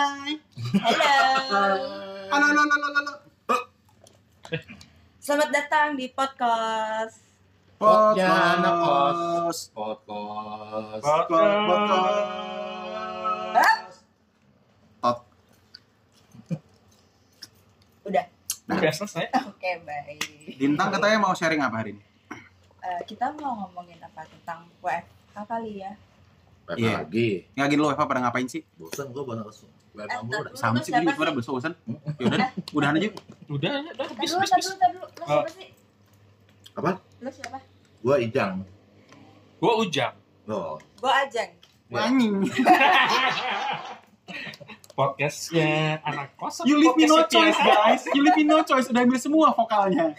[0.00, 0.32] Hai.
[0.80, 1.12] Halo.
[2.32, 3.12] Halo, halo, halo, halo.
[5.20, 7.20] Selamat datang di podcast.
[7.76, 8.64] Podcast.
[9.76, 11.04] Podcast.
[11.04, 11.04] Podcast.
[11.04, 12.08] Podcast.
[18.08, 18.24] Udah.
[18.72, 19.28] Udah selesai.
[19.52, 20.56] Oke, baik.
[20.56, 22.04] Bintang katanya mau sharing apa hari ini?
[22.80, 25.92] Eh, kita mau ngomongin apa tentang WFH kali ya?
[26.64, 27.04] Apa Iya.
[27.04, 27.44] lagi?
[27.52, 28.64] Nggak gini lo Eva pada ngapain sih?
[28.80, 29.79] Bosan gua banget langsung.
[29.90, 30.06] Eh,
[30.54, 31.74] Sama sih siapa gini gimana bosan?
[32.18, 33.08] Ya udah, udahan aja.
[33.50, 35.68] Udah, udah, Tar bis, dulu, dulu, sih?
[36.78, 36.90] Apa?
[37.18, 37.58] Lu siapa?
[38.00, 38.62] Gua Ijang.
[39.60, 40.14] Gua ujang.
[40.48, 40.78] Oh.
[41.02, 41.50] Gua Ajeng.
[41.90, 42.34] Anjing.
[44.96, 46.62] Podcastnya anak kos.
[46.62, 48.02] You leave me no choice, guys.
[48.14, 48.86] You leave me no choice.
[48.88, 50.14] Udah ambil semua vokalnya.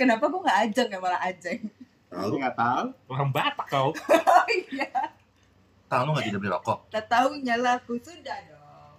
[0.00, 1.68] Kenapa gua nggak Ajeng ya malah Ajeng?
[2.10, 2.42] Tahu?
[2.42, 2.86] Nggak tahu.
[3.12, 3.92] Orang Batak kau.
[4.40, 4.88] Oh iya.
[5.90, 6.78] Tahu lu nggak tidak beli rokok?
[6.94, 8.98] Tak tahu nyala aku sudah dong.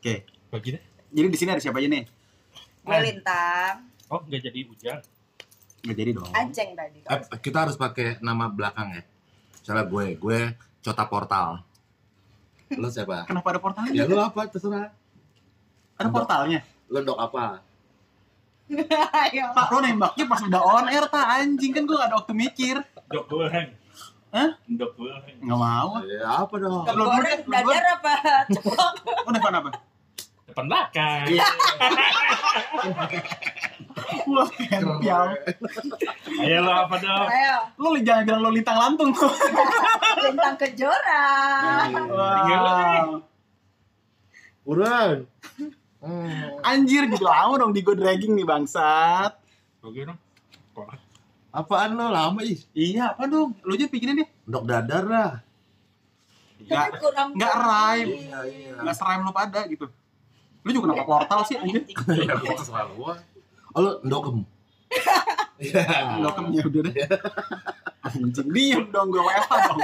[0.00, 0.24] Oke.
[0.48, 0.80] Begini.
[1.12, 2.04] Jadi di sini ada siapa aja nih?
[2.84, 3.76] Gue Lintang,
[4.08, 5.00] Oh, nggak jadi ujang.
[5.84, 6.30] Nggak jadi dong.
[6.32, 6.98] Ajeng tadi.
[7.04, 9.02] Eh, kita harus pakai nama belakang ya.
[9.60, 10.38] Misalnya gue, gue
[10.80, 11.60] Cota Portal.
[12.72, 13.28] Lu siapa?
[13.28, 13.92] Kenapa ada portalnya?
[13.92, 14.88] Ya lu apa terserah.
[16.00, 16.60] Ada portalnya.
[16.88, 17.60] Lu dok apa?
[19.28, 19.44] Ayo.
[19.52, 22.76] Pak, lo nembaknya pas udah on air, tak anjing kan gue gak ada waktu mikir.
[23.12, 23.68] Dok goreng.
[24.34, 24.50] Hah?
[24.66, 25.36] Dok goreng.
[25.38, 26.02] Nggak mau.
[26.02, 26.82] Ya apa dong?
[26.90, 28.12] Belum goreng, dadar apa?
[28.50, 28.92] Cepok.
[29.22, 29.70] Oh, depan apa?
[30.50, 31.26] Depan belakang.
[34.24, 35.38] Wah, kempial.
[36.42, 37.28] Ayo lo apa dong?
[37.30, 39.30] Ayo, Lo li- jangan bilang lo lintang lantung tuh.
[40.26, 41.26] Lintang Kejora.
[42.10, 43.22] Wow.
[44.66, 45.16] Uran.
[46.02, 46.58] Hmm.
[46.60, 49.30] Anjir, gitu lama dong di go dragging nih bangsat.
[49.78, 50.18] Oke dong.
[50.74, 51.03] Kok?
[51.54, 52.58] Apaan lo lama ih?
[52.74, 53.54] Iya, apa dong?
[53.62, 54.28] Lo aja bikinin deh.
[54.42, 55.32] Dok dadar lah.
[56.58, 58.10] Nggak, Tapi kurang nggak rhyme.
[58.10, 58.70] Iya, iya.
[58.82, 59.86] nggak serem lo pada gitu.
[60.66, 61.86] Lu juga kenapa portal sih anjir?
[62.26, 63.14] Ya, gua terserah gua.
[63.70, 64.42] Oh, lu ndokem.
[65.62, 66.18] Iya.
[66.18, 66.94] Lo kan ya udah deh.
[68.02, 69.80] Anjing, diem dong gue WFA dong.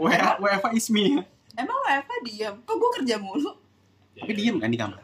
[0.00, 1.20] WFA, WFA is me.
[1.52, 2.54] Emang WFH diam?
[2.64, 3.52] Kok gue kerja mulu?
[4.16, 4.96] Tapi diem kan di kamar?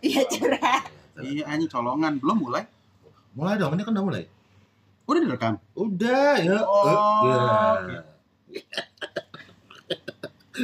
[0.00, 0.88] Iya curhat.
[1.20, 2.64] Iya anjing colongan, belum mulai.
[3.32, 4.24] Mulai dong, ini kan udah mulai.
[5.04, 5.54] Udah direkam.
[5.72, 6.58] Udah, ya.
[6.62, 7.00] Oh, Eh, ya.
[7.80, 7.96] oke.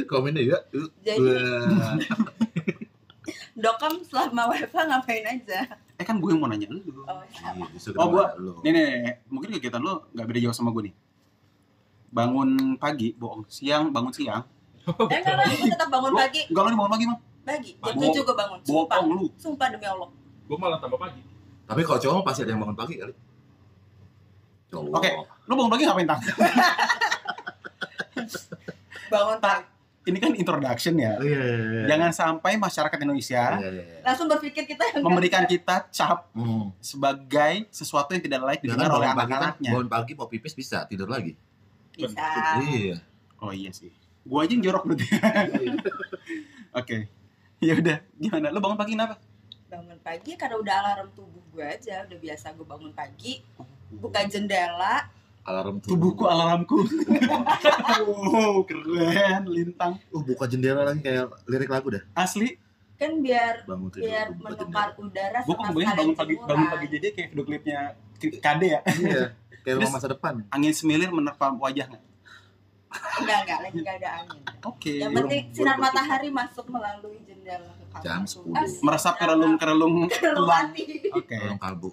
[0.09, 0.57] Komennya ya.
[0.71, 2.05] Eh, Jadi-.
[3.59, 5.67] Dokam selama WFH ngapain aja?
[5.99, 6.79] Eh kan gue yang mau nanya lu.
[7.03, 7.67] Oh, sama.
[7.67, 8.07] Iya, justru Oh,
[8.39, 8.63] lu?
[8.63, 10.95] Nih, nih, nih, mungkin kegiatan lu gak beda jauh sama gue nih.
[12.09, 13.43] Bangun pagi, bohong.
[13.51, 14.47] Siang, bangun siang.
[14.87, 16.47] Eh enggak gue tetap bangun pagi.
[16.47, 17.19] Enggak lu bangun pagi, Mam.
[17.43, 18.13] Pagi, jam Bohong.
[18.15, 18.59] 7 gue bangun.
[18.63, 18.95] Sumpah.
[18.95, 19.25] Bohong lu.
[19.35, 20.09] Sumpah demi Allah.
[20.47, 21.19] Gua malah tambah pagi.
[21.69, 23.13] Tapi kalau cowok pasti ada yang bangun pagi kali.
[24.67, 24.89] Cowok.
[24.91, 25.09] Oke.
[25.45, 26.21] Lu bangun pagi ngapain, Tang?
[29.09, 29.65] Bangun pagi.
[29.99, 31.13] Ini kan introduction ya.
[31.17, 31.85] Iya, iya, iya.
[31.85, 34.01] Jangan sampai masyarakat Indonesia Iya, iya, iya.
[34.01, 36.73] Langsung berpikir kita yang memberikan kita cap Hmm.
[36.79, 39.69] sebagai sesuatu yang tidak layak didengar oleh bangun pagi kan, anak-anaknya.
[39.69, 41.37] bangun pagi mau pipis bisa, tidur lagi.
[41.91, 42.25] bisa.
[42.63, 42.97] Iya.
[43.37, 43.93] Oh iya sih.
[44.23, 45.05] Gua aja yang jorok berarti.
[46.79, 46.97] Oke.
[47.59, 48.47] Ya udah, gimana?
[48.49, 49.19] Lu bangun pagi kenapa?
[49.69, 52.03] Bangun pagi karena udah alarm tubuh gue aja.
[52.09, 53.39] Udah biasa gue bangun pagi.
[53.89, 55.05] Buka jendela.
[55.45, 56.13] Alarm tubuh.
[56.13, 56.77] Tubuhku alarmku.
[58.33, 59.97] wow, keren, lintang.
[60.09, 62.03] Uh, buka jendela lagi kayak lirik lagu dah.
[62.13, 62.57] Asli,
[62.99, 64.11] Kan biar Bangun tidur.
[64.11, 65.07] biar buka menukar jendela.
[65.07, 67.79] udara gua kok sekalian bangun pagi bangun pagi jadi kayak video klipnya
[68.19, 68.79] KD ya.
[68.83, 69.23] Iya.
[69.63, 70.33] Kayak rumah Terus- masa depan.
[70.51, 71.99] Angin semilir menerpa wajahnya.
[72.89, 74.41] Enggak, enggak, lagi enggak ada angin.
[74.65, 74.93] Oke.
[74.97, 78.01] Yang Belum- penting sinar matahari masuk melalui jendela ke kamar.
[78.01, 78.21] Jam.
[78.23, 78.49] 10.
[78.55, 78.81] Asik.
[78.81, 80.67] Meresap ke relung-relung Relung tulang.
[80.67, 80.83] hati.
[81.11, 81.35] Oke.
[81.35, 81.89] Tolong kalbu.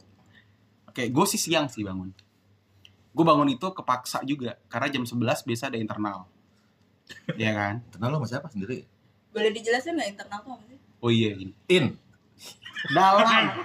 [0.86, 2.10] Oke, gue sih siang sih bangun.
[3.10, 6.24] Gue bangun itu kepaksa juga karena jam 11 biasa ada internal.
[7.32, 7.74] Iya kan?
[7.88, 8.84] Kenal lo sama siapa sendiri?
[9.30, 10.78] Boleh dijelasin nggak internal tuh apa sih?
[10.98, 11.52] Oh iya gini.
[11.68, 11.92] In.
[12.88, 13.44] Dalam.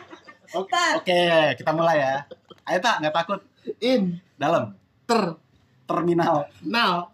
[0.51, 1.21] Oke, oke,
[1.55, 2.27] kita mulai ya.
[2.67, 3.39] Ayo tak, nggak takut.
[3.79, 4.19] In.
[4.35, 4.75] Dalam.
[5.05, 5.39] Ter.
[5.85, 6.51] Terminal.
[6.61, 7.07] Now.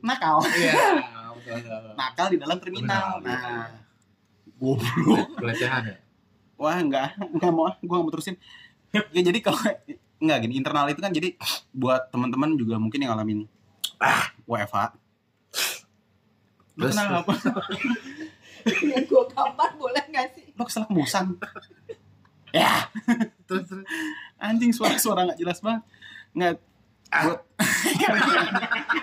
[0.00, 0.36] Nakal.
[0.44, 0.74] Iya.
[1.98, 3.20] Nakal di dalam terminal.
[3.24, 3.68] Nah.
[4.60, 5.40] Goblok.
[5.40, 5.96] Pelecehan ya.
[6.60, 7.16] Wah, enggak.
[7.16, 7.72] Enggak mau.
[7.80, 8.36] Gue nggak mau terusin.
[8.92, 9.60] Ya, jadi kalau
[10.22, 11.32] enggak gini, internal itu kan jadi
[11.72, 13.48] buat teman-teman juga mungkin yang ngalamin
[14.00, 14.78] ah, WFH.
[16.76, 17.32] Lu Terus, kenapa?
[18.64, 20.44] Yang gue gampar boleh nggak sih?
[20.56, 21.36] Lo kesel kemusan.
[22.52, 22.88] ya,
[23.48, 23.86] Terus terus.
[24.36, 25.82] anjing suara-suara nggak jelas banget.
[26.36, 26.54] Nggak.
[27.10, 27.40] Buat...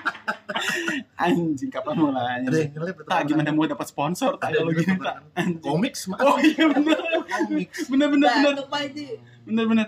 [1.18, 2.48] anjing kapan mulainya?
[2.48, 3.28] Ada yang ngelip atau Tak apa?
[3.28, 4.96] gimana mau dapat sponsor tak Ada gini tak.
[4.96, 5.22] atau apa?
[5.60, 6.98] Komik Oh iya bener.
[7.28, 7.70] Komik.
[7.92, 8.54] Bener bener bener.
[8.70, 9.08] Pak Haji.
[9.44, 9.88] Bener bener.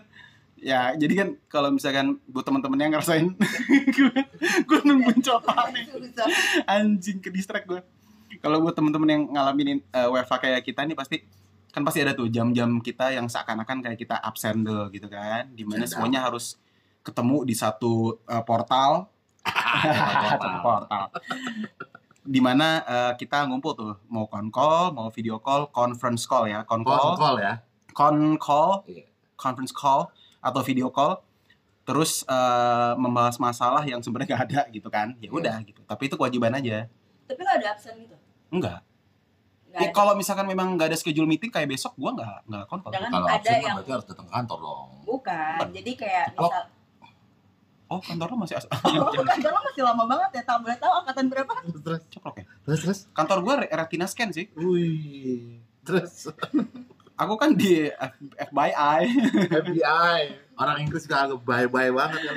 [0.60, 3.32] Ya, jadi kan kalau misalkan buat teman-teman yang ngerasain
[4.68, 5.88] gue, nungguin copot nih.
[6.68, 7.80] Anjing ke distract gue.
[8.44, 11.24] Kalau buat teman-teman yang ngalamin uh, WFH kayak kita nih pasti
[11.72, 15.48] kan pasti ada tuh jam-jam kita yang seakan-akan kayak kita absen dulu gitu kan.
[15.56, 16.60] Di mana semuanya harus
[17.10, 19.10] ketemu di satu uh, portal
[20.30, 21.06] satu portal.
[22.22, 26.62] Di mana uh, kita ngumpul tuh mau con call, mau video call, conference call ya,
[26.62, 27.54] con Call, call, call ya.
[27.92, 29.06] con call, Iya.
[29.34, 31.20] conference call atau video call
[31.82, 35.30] terus eh, membahas masalah yang sebenarnya gak ada gitu kan ya Iya.
[35.34, 36.86] udah gitu tapi itu kewajiban aja
[37.26, 38.14] Tapi lo ada absen gitu?
[38.50, 38.86] enggak
[39.68, 43.10] Nggak Ya, kalau misalkan memang nggak ada schedule meeting kayak besok gua nggak nggak Jangan
[43.10, 44.88] Kalau ada absen kan yang berarti harus datang kantor dong.
[45.04, 45.58] bukan.
[45.74, 46.64] Jadi kayak misal
[47.90, 50.44] oh kantor lo masih as- Oh, kantor lo masih lama banget ya.
[50.46, 51.54] Tak boleh tahu angkatan berapa?
[51.76, 53.00] Terus, ceplok ya terus, terus.
[53.12, 55.58] kantor gua re- retina scan sih Wih.
[55.82, 56.30] Terus
[57.16, 59.02] aku kan di F- FBI
[59.50, 60.22] FBI.
[60.54, 62.36] Orang Inggris gak agak bye-bye banget kan.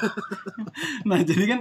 [1.08, 1.60] nah jadi kan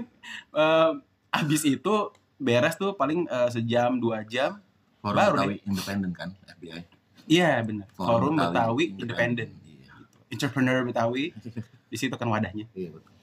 [0.54, 0.92] eh,
[1.32, 1.96] abis itu
[2.38, 4.58] beres tuh paling eh, sejam dua jam
[4.98, 6.82] Forum Baru Betawi independen kan FBI.
[7.26, 9.94] iya benar forum Betawi independen Iya,
[10.30, 11.32] entrepreneur Betawi
[11.90, 13.14] di situ kan wadahnya iya betul.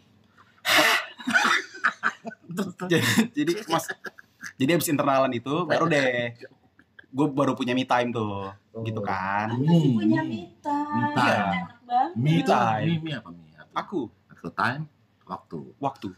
[2.90, 3.86] jadi, jadi mas
[4.58, 6.34] jadi abis internalan itu baru deh
[7.06, 8.52] gue baru punya me time tuh
[8.84, 11.00] gitu kan masih punya me time.
[12.20, 12.44] Me time.
[12.44, 12.86] Itu time.
[12.86, 13.48] mi, mi apa mi?
[13.56, 13.72] Apa?
[13.72, 14.00] aku
[14.36, 14.84] Aku time,
[15.24, 15.58] waktu.
[15.80, 16.08] waktu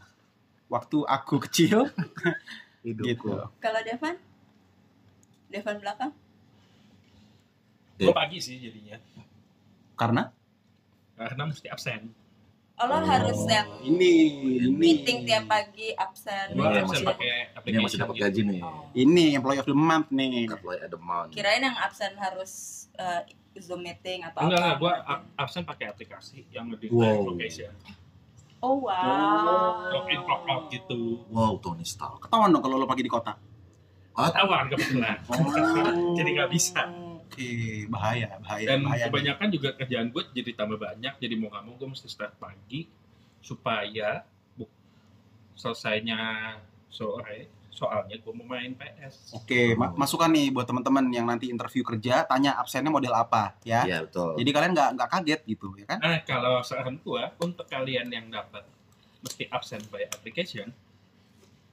[0.68, 1.86] waktu aku kecil
[2.84, 3.08] Hidupku.
[3.08, 3.30] gitu
[3.62, 4.16] Kalau Devan?
[5.48, 6.12] Devan belakang?
[7.98, 8.98] Gue pagi sih jadinya.
[9.98, 10.30] karena
[11.18, 12.14] Karena mesti absen.
[12.78, 13.02] Oh, lo Oh.
[13.02, 14.10] harus yang ini
[14.60, 16.54] ini meeting tiap pagi absen.
[16.54, 17.82] Iya, absen masih- pakai Ini aplikasi.
[17.82, 18.60] masih dapat gaji nih.
[18.60, 18.86] Oh.
[18.94, 21.30] ini employee of the month nih Employee at the month.
[21.32, 22.52] Kirain yang absen harus
[22.94, 23.22] eh,
[23.56, 24.66] Zoom meeting atau Enggak, apa?
[24.68, 24.76] enggak.
[24.78, 24.92] Gue
[25.36, 27.26] absen pakai aplikasi yang ngedetect Wow.
[27.28, 27.74] location.
[28.58, 29.86] Oh wow.
[29.88, 31.22] Login, log out gitu.
[31.28, 32.22] Wow, Tony Stark.
[32.22, 33.34] ketahuan dong kalau lo pagi di kota
[34.12, 35.14] Ketahuan kebetulan.
[35.26, 36.14] Oh.
[36.18, 36.82] Jadi nggak bisa.
[37.38, 37.50] Oke
[37.88, 41.14] bahaya bahaya Dan bahaya kebanyakan juga kerjaan gue jadi tambah banyak.
[41.16, 42.90] Jadi mau nggak mau gue mesti start pagi
[43.38, 44.70] supaya bu-
[45.54, 46.18] selesainya
[46.88, 47.46] sore.
[47.70, 49.30] Soalnya gue mau main PS.
[49.32, 53.86] Oke, ma- masukan nih buat teman-teman yang nanti interview kerja, tanya absennya model apa ya.
[53.86, 54.34] Iya, betul.
[54.34, 55.98] Jadi kalian nggak nggak kaget gitu ya kan?
[56.00, 58.66] Nah, kalau saran gue untuk kalian yang dapat
[59.18, 60.74] mesti absent by application,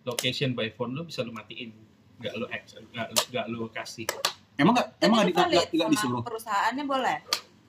[0.03, 1.73] location by phone lu bisa lu matiin,
[2.21, 4.05] nggak lu ex, nggak lu- nggak lu kasih.
[4.55, 6.21] Emang nggak Tapi emang nggak di- nggak sama disuruh?
[6.23, 7.17] perusahaannya boleh.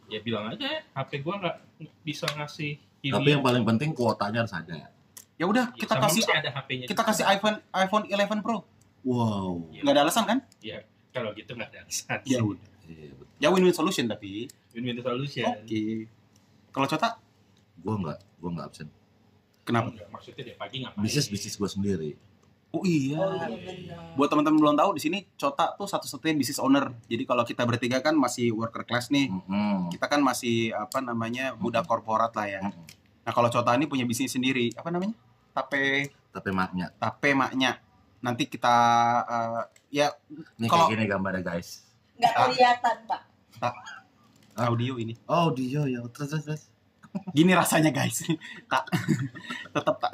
[0.07, 1.57] Ya bilang aja, HP gua nggak
[2.01, 3.11] bisa ngasih ini.
[3.11, 4.91] Tapi yang paling penting kuotanya harus ada.
[5.35, 6.87] Ya udah Ya, kita sama kasih ada HP-nya.
[6.87, 7.11] kita juga.
[7.11, 8.63] kasih iPhone iPhone 11 Pro.
[9.03, 9.69] Wow.
[9.69, 9.81] Iya.
[9.83, 10.39] Nggak ada alasan kan?
[11.11, 12.19] Kalau gitu nggak ada alasan.
[12.25, 12.71] Ya udah.
[12.87, 13.35] Iya, betul.
[13.37, 14.47] Ya win-win solution tapi.
[14.73, 15.45] Win-win solution.
[15.45, 16.07] Oke.
[16.71, 17.09] Kalau Cota
[17.77, 18.89] Gua nggak, gua nggak absen.
[19.63, 19.91] kenapa?
[19.91, 21.03] Enggak, maksudnya dia pagi ngapain?
[21.03, 22.17] Bisnis bisnis gua sendiri.
[22.77, 23.17] Oh iya.
[23.17, 23.97] Oh iya.
[24.13, 26.93] Buat teman-teman belum tahu di sini Cota tuh satu-satunya business owner.
[27.09, 29.33] Jadi kalau kita bertiga kan masih worker class nih.
[29.33, 29.89] Mm-mm.
[29.89, 32.61] Kita kan masih apa namanya budak korporat lah ya.
[32.61, 32.85] Mm-mm.
[33.25, 34.77] Nah kalau Cota ini punya bisnis sendiri.
[34.77, 35.17] Apa namanya?
[35.51, 37.81] Tape Tapi maknya, tape maknya.
[38.21, 38.77] Nanti kita
[39.25, 40.13] eh, ya
[40.61, 41.81] ini Kalau- kayak gini gambarnya guys.
[42.17, 42.45] Nggak Ah.
[42.47, 43.21] kelihatan pak.
[44.57, 45.13] audio ini.
[45.29, 46.01] Oh, dia ya.
[46.13, 46.63] Terus terus terus.
[47.33, 48.25] Gini rasanya guys.
[48.73, 48.85] tak
[49.73, 50.13] tetap tak.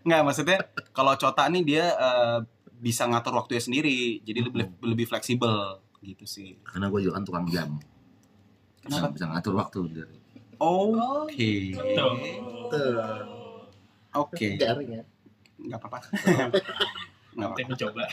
[0.00, 0.58] Nggak maksudnya
[0.90, 2.38] kalau Cota nih dia eh,
[2.76, 4.20] bisa ngatur waktunya sendiri.
[4.20, 6.56] Jadi lebih lebih fleksibel gitu sih.
[6.64, 7.76] Karena gua juga kan tukang jam.
[8.80, 9.12] Bisa, Kenapa?
[9.12, 10.16] bisa ngatur waktu dari.
[10.56, 10.92] Oh,
[11.24, 11.72] Oke.
[14.12, 14.48] Oke.
[14.56, 15.02] Garing ya.
[15.56, 15.98] Nggak apa-apa.
[17.30, 17.70] Nggak Nanti apa-apa.
[17.70, 18.04] mencoba.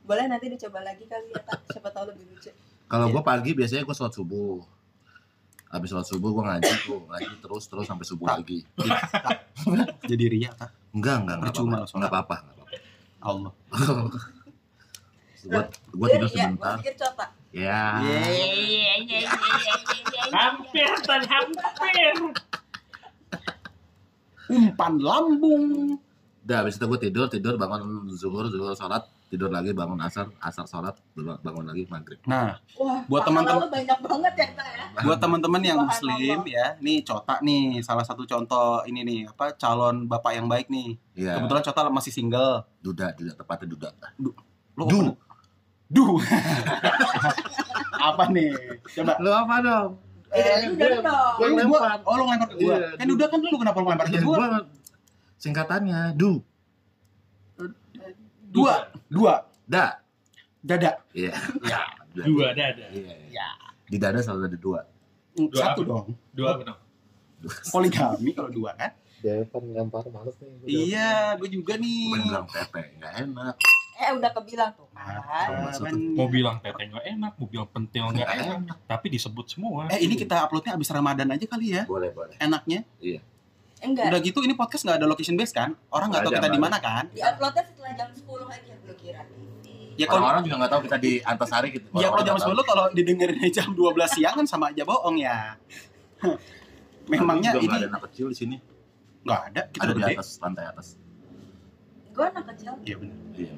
[0.00, 1.60] Boleh nanti dicoba lagi kali ya tak.
[1.68, 2.50] Siapa tahu lebih lucu.
[2.86, 4.58] Kalau gua pagi biasanya gua sholat subuh.
[5.70, 8.36] Habis sholat subuh gua ngaji tuh, ngaji terus terus sampai subuh Tak.
[8.42, 8.58] lagi.
[10.02, 10.70] Jadi ria tak?
[10.90, 11.94] Enggak, enggak, enggak Percuma sholat.
[11.94, 12.76] Enggak apa-apa, enggak apa-apa.
[13.20, 13.52] Allah.
[15.40, 15.62] Gua
[15.96, 16.76] gua Iya, tidur iya, sebentar.
[17.56, 17.80] Ya.
[20.36, 22.14] Hampir dan hampir.
[24.52, 25.96] Umpan lambung.
[26.44, 30.66] Udah habis itu gua tidur, tidur bangun zuhur, zuhur sholat, tidur lagi bangun asar, asar
[30.66, 32.18] sholat, bangun lagi maghrib.
[32.24, 34.84] Nah, Wah, Buat teman-teman- lo banyak banget ya tak ya.
[35.00, 40.04] buat teman-teman yang muslim ya, nih Cota nih salah satu contoh ini nih apa calon
[40.04, 40.98] bapak yang baik nih.
[41.14, 41.38] Iya.
[41.38, 42.66] Kebetulan Cota masih single.
[42.80, 43.88] Duda, duda tepatnya duda.
[44.74, 45.14] Lo Du.
[45.86, 46.18] Du.
[48.10, 48.50] apa nih?
[48.92, 49.14] Coba.
[49.16, 49.90] Lu apa dong?
[50.30, 51.34] Eh, udah dong.
[51.36, 51.70] Gua Oh, lempar.
[51.70, 52.74] gua- oh lo ngelempar ke gua.
[52.74, 53.14] Iya, kan Du.
[53.14, 54.36] udah kan lu kenapa lo ngelempar ke Ya, gua?
[54.36, 54.58] gua
[55.36, 56.42] singkatannya du,
[58.50, 58.90] Dua.
[59.10, 59.34] Dua.
[59.64, 59.98] da.
[60.60, 60.92] Dada.
[61.10, 61.34] Iya.
[61.62, 61.82] Ya.
[62.12, 62.24] Dua.
[62.24, 62.84] Dua ada ada.
[62.88, 63.14] Iya.
[63.26, 63.28] iya.
[63.32, 63.48] Ya.
[63.84, 64.80] Di dada selalu ada dua.
[65.52, 65.82] Satu apa?
[65.84, 66.06] dong.
[66.30, 66.76] Dua benar.
[67.72, 70.52] poligami kalau dua kan Dia kan lempar males nih.
[70.88, 73.54] iya gue juga nih Gue bilang tete, nggak enak.
[73.96, 75.16] Eh udah kebilang tuh Ah,
[75.48, 75.72] kan.
[75.82, 78.78] kan- Mau bilang tete nggak enak, mau bilang pentil nggak enak, enak.
[78.84, 79.88] tapi disebut semua.
[79.88, 82.36] eh ini kita uploadnya abis ramadan aja kali ya Boleh, boleh.
[82.36, 82.84] enaknya
[83.80, 84.12] Enggak.
[84.12, 86.76] udah gitu ini podcast nggak ada location base kan orang nggak tahu kita di mana
[86.76, 89.22] kan Di uploadnya setelah jam 10 aja gue kira.
[89.94, 91.86] ya kalau Orang-orang juga nggak tahu kita di Antasari gitu.
[91.94, 93.80] ya kalau jam Orang-orang 10 kalau didengerin jam 12
[94.12, 95.56] siang kan sama aja bohong ya
[97.12, 98.56] memangnya ini nggak ada anak kecil di sini.
[99.20, 100.86] nggak ada kita Ada di gede atas, lantai atas.
[102.10, 102.72] Gue anak kecil.
[102.82, 103.52] iya benar Iya,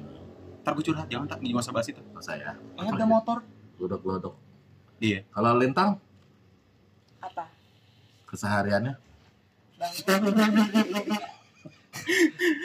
[0.61, 2.55] ntar gue curhat jangan tak nggak usah bahas itu pas saya.
[2.75, 3.37] ada motor
[3.75, 4.35] Glodok-glodok.
[4.97, 5.27] Iya.
[5.27, 5.99] Kalau lintang,
[7.19, 7.49] Apa?
[8.23, 8.95] kesehariannya.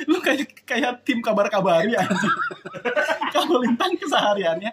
[0.09, 2.37] Lu kayak kayak tim kabar-kabari anjing.
[3.35, 4.73] Kalau lintang kesehariannya.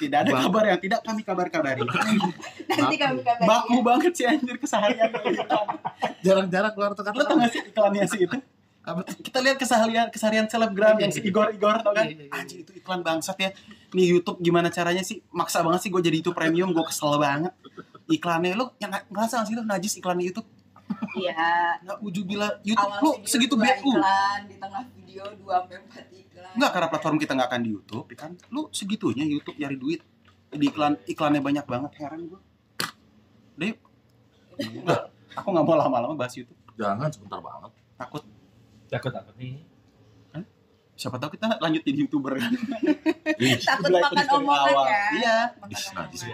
[0.00, 0.48] Tidak ada Bang.
[0.48, 3.44] kabar yang tidak kami kabar-kabari Nanti kami kabarin.
[3.44, 5.76] baku banget sih anjir keseharian lintang
[6.24, 8.36] jarang-jarang keluar tuh lu tau gak sih iklannya sih itu?
[8.80, 9.04] Apa?
[9.04, 12.08] kita lihat keseharian keseharian selebgram yang si Igor Igor tau kan?
[12.08, 12.32] Iya, iya, iya.
[12.32, 13.52] anjir itu iklan bangsat ya.
[13.92, 15.20] Nih YouTube gimana caranya sih?
[15.36, 17.52] Maksa banget sih gue jadi YouTube premium gue kesel banget.
[18.08, 20.48] Iklannya lu yang ngerasa gak sih lu najis iklan di YouTube
[21.16, 21.78] Iya.
[21.82, 26.20] nggak uju bila YouTube Awal lu segitu BU iklan di tengah video 2 sampai 4
[26.22, 26.52] iklan.
[26.54, 28.32] Enggak karena platform kita nggak akan di YouTube, ya kan?
[28.54, 30.00] Lu segitunya YouTube nyari duit.
[30.50, 32.40] Di iklan iklannya banyak banget, heran gua.
[33.58, 33.78] Udah yuk.
[34.60, 35.02] Enggak,
[35.34, 36.58] aku nggak mau lama-lama bahas YouTube.
[36.78, 37.70] Jangan sebentar banget.
[37.98, 38.22] Takut
[38.90, 39.70] Takut apa nih?
[41.00, 42.52] siapa tahu kita lanjut jadi YouTuber kan.
[43.72, 45.04] Takut Mulai makan omongan ya.
[45.16, 45.36] Iya.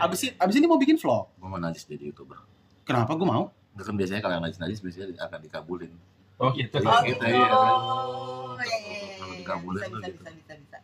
[0.03, 1.39] Abis ini, abis ini mau bikin vlog.
[1.39, 2.43] Gue mau najis jadi youtuber.
[2.83, 3.45] Kenapa gua mau?
[3.77, 5.93] Nggak kan biasanya kalau yang najis-najis biasanya akan dikabulin.
[6.37, 6.77] Oh gitu.
[6.79, 7.25] Oh Iya, gitu.
[7.25, 7.49] iya, iya.
[7.49, 9.17] Oh, iya, iya, iya.
[9.17, 10.21] Kalau dikabulin Bisa, tuh bisa, gitu.
[10.21, 10.79] bisa, bisa, bisa.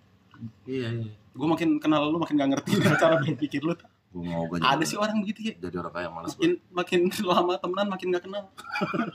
[0.65, 1.11] Iya, iya.
[1.33, 2.71] Gua makin kenal lu makin gak ngerti
[3.03, 3.73] cara berpikir lu.
[4.13, 5.55] Gue mau gue Ada sih orang begitu ya.
[5.59, 7.01] jadi orang kaya malas Makin makin
[7.33, 8.45] lama temenan makin gak kenal.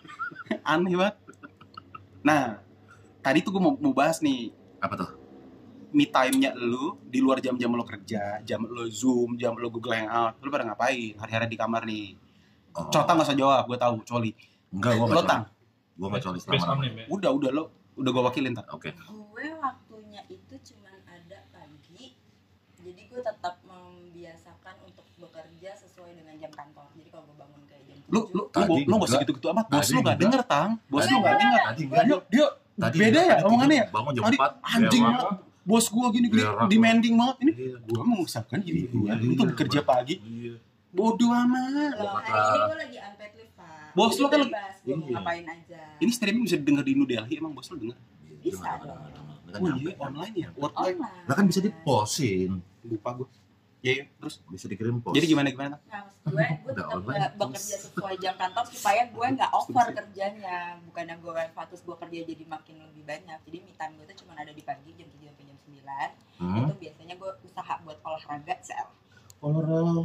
[0.73, 1.15] Aneh banget.
[2.21, 2.57] Nah,
[3.19, 5.09] tadi tuh gua mau, mau bahas nih Apa tuh?
[5.87, 10.35] me time-nya lu di luar jam-jam lo kerja, jam lo Zoom, jam lo Google Hangout,
[10.43, 11.15] lu pada ngapain?
[11.15, 12.11] Hari-hari di kamar nih.
[12.77, 14.31] Oh, Cota nggak usah jawab, gue tahu, coli.
[14.69, 15.97] Enggak, gue Lo nggak tang, coli.
[15.97, 16.81] Gue nggak coli selama on lamanya.
[16.83, 17.05] name ya.
[17.09, 17.63] udah udah lo
[17.95, 18.65] udah gue wakilin tak.
[18.69, 18.89] Oke.
[18.93, 22.05] Gue waktunya itu cuman ada pagi.
[22.77, 26.85] Jadi gue tetap membiasakan untuk bekerja sesuai dengan jam kantor.
[26.93, 29.21] Jadi kalau gue bangun kayak jam Lu 7, lu lu, Tadi lu nggak usah enggak.
[29.25, 29.65] gitu-gitu amat.
[29.67, 30.17] Bos lu nggak enggak.
[30.21, 31.41] denger tang, bos lu nggak enggak.
[31.41, 31.61] denger.
[31.65, 32.05] Tadi enggak.
[32.05, 32.45] Dia, dia
[32.77, 33.85] Tadi beda ya omongannya ya?
[33.89, 34.75] Bangun jam Tadi 4.
[34.77, 35.25] anjing banget.
[35.67, 36.67] Bos gua gini-gini Berak.
[36.69, 37.51] demanding banget ini.
[37.57, 40.15] Iya, Gua mengusahakan jadi Iya, gua iya, itu bekerja pagi.
[40.97, 41.05] Iya.
[41.05, 41.93] Bodoh amat.
[41.95, 43.93] Loh, hari ini gue lagi unpaid leave, Pak.
[43.93, 45.13] Bos lo kan bebas, gue Iya.
[45.13, 45.81] ngapain aja.
[45.97, 47.97] Ini streaming bisa didengar di New Delhi emang bos lu denger?
[48.39, 48.97] Bisa dong.
[48.97, 49.81] Ini kan Oh nyampe.
[49.83, 50.97] iya, online ya, online.
[51.23, 52.51] Lah kan bisa diposin.
[52.83, 53.27] Lupa gua.
[53.79, 54.41] Ya, ya, terus.
[54.43, 55.13] Bisa dikirim pos.
[55.13, 55.77] Jadi gimana gimana?
[55.85, 56.33] Nah, gue,
[56.65, 60.57] gue tetap bekerja sesuai jam kantor supaya gue nggak over kerjanya.
[60.83, 63.37] Bukannya gue status gue kerja jadi makin lebih banyak.
[63.45, 66.09] Jadi me time gue tuh cuma ada di pagi jam 7 sampai jam 9.
[66.37, 66.57] Hmm.
[66.59, 68.87] Itu biasanya gue usaha buat olahraga sel.
[69.39, 70.01] Olahraga.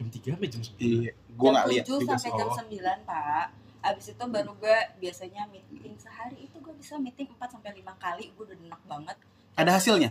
[0.00, 0.80] Jam 3 sampai jam 9.
[0.80, 2.56] Iya, gua nggak lihat jam 7 juga sampai jam Oh.
[2.56, 3.46] 9, Pak.
[3.80, 8.32] Abis itu baru gue biasanya meeting sehari itu gue bisa meeting 4 sampai 5 kali.
[8.32, 9.16] Gue udah enak banget.
[9.54, 10.10] Ada hasilnya?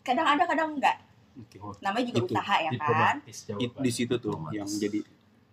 [0.00, 1.00] Kadang ada, kadang enggak.
[1.34, 1.56] Oke.
[1.80, 2.74] Namanya juga Itu, usaha ya kan.
[2.74, 3.80] Diplomatis It- jawaban.
[3.80, 4.54] di situ tuh Otomatis.
[4.54, 4.98] yang jadi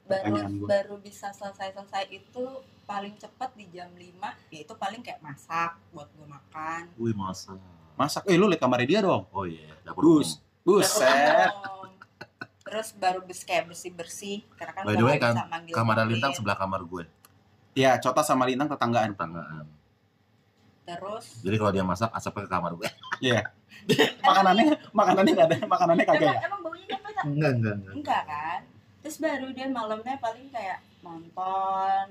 [0.03, 2.43] baru baru bisa selesai selesai itu
[2.83, 7.55] paling cepat di jam 5 yaitu paling kayak masak buat gue makan Wih, masa.
[7.95, 8.23] masak.
[8.25, 9.23] Eh lu lihat kamarnya dia dong.
[9.31, 10.43] Oh iya, dapur Bus.
[10.61, 11.47] Buset.
[12.71, 15.35] Terus baru kayak bersih bersih karena kan By the way, kan,
[15.75, 16.07] Kamar.
[16.07, 17.03] Lintang sebelah kamar gue.
[17.75, 19.11] Ya, Cota sama Lintang tetanggaan.
[19.11, 19.67] Tetanggaan.
[20.81, 22.87] terus Jadi kalau dia masak, asapnya ke kamar gue.
[23.21, 23.43] Iya.
[24.27, 26.47] makanannya makanannya nggak ada, makanannya kagak emang, ya.
[26.47, 26.85] emang baunya
[27.21, 27.93] Enggak, enggak, enggak.
[27.97, 28.61] enggak kan
[29.01, 32.05] terus baru dia malamnya paling kayak nonton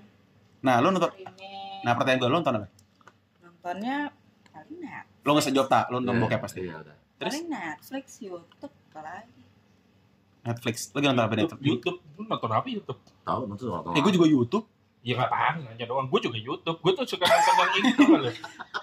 [0.61, 1.09] Nah, lu nonton.
[1.17, 2.69] streaming Nah, pertanyaan gue lu nonton apa?
[3.41, 3.97] nontonnya
[4.53, 6.61] paling net Lu nggak tak, lu nonton Iya, bokep pasti.
[6.65, 6.97] Iya, udah.
[7.21, 9.40] Terus paling Netflix YouTube apalagi
[10.41, 10.89] Netflix.
[10.97, 11.61] Lagi nonton apa Netflix?
[11.61, 13.01] YouTube, lu nonton apa YouTube?
[13.25, 13.93] Tahu nonton nonton.
[13.97, 14.67] Eh, gue juga YouTube.
[15.01, 16.07] Ya nggak apa nanya doang.
[16.09, 16.79] Gue juga YouTube.
[16.81, 18.05] Gue tuh suka nonton yang itu.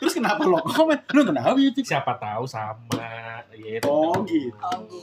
[0.02, 0.98] Terus kenapa lo komen?
[1.14, 1.86] Lu nonton apa YouTube?
[1.86, 3.10] Siapa tahu sama.
[3.54, 3.86] Gitu.
[3.90, 4.54] Oh, gitu.
[4.58, 5.02] Oh, gitu.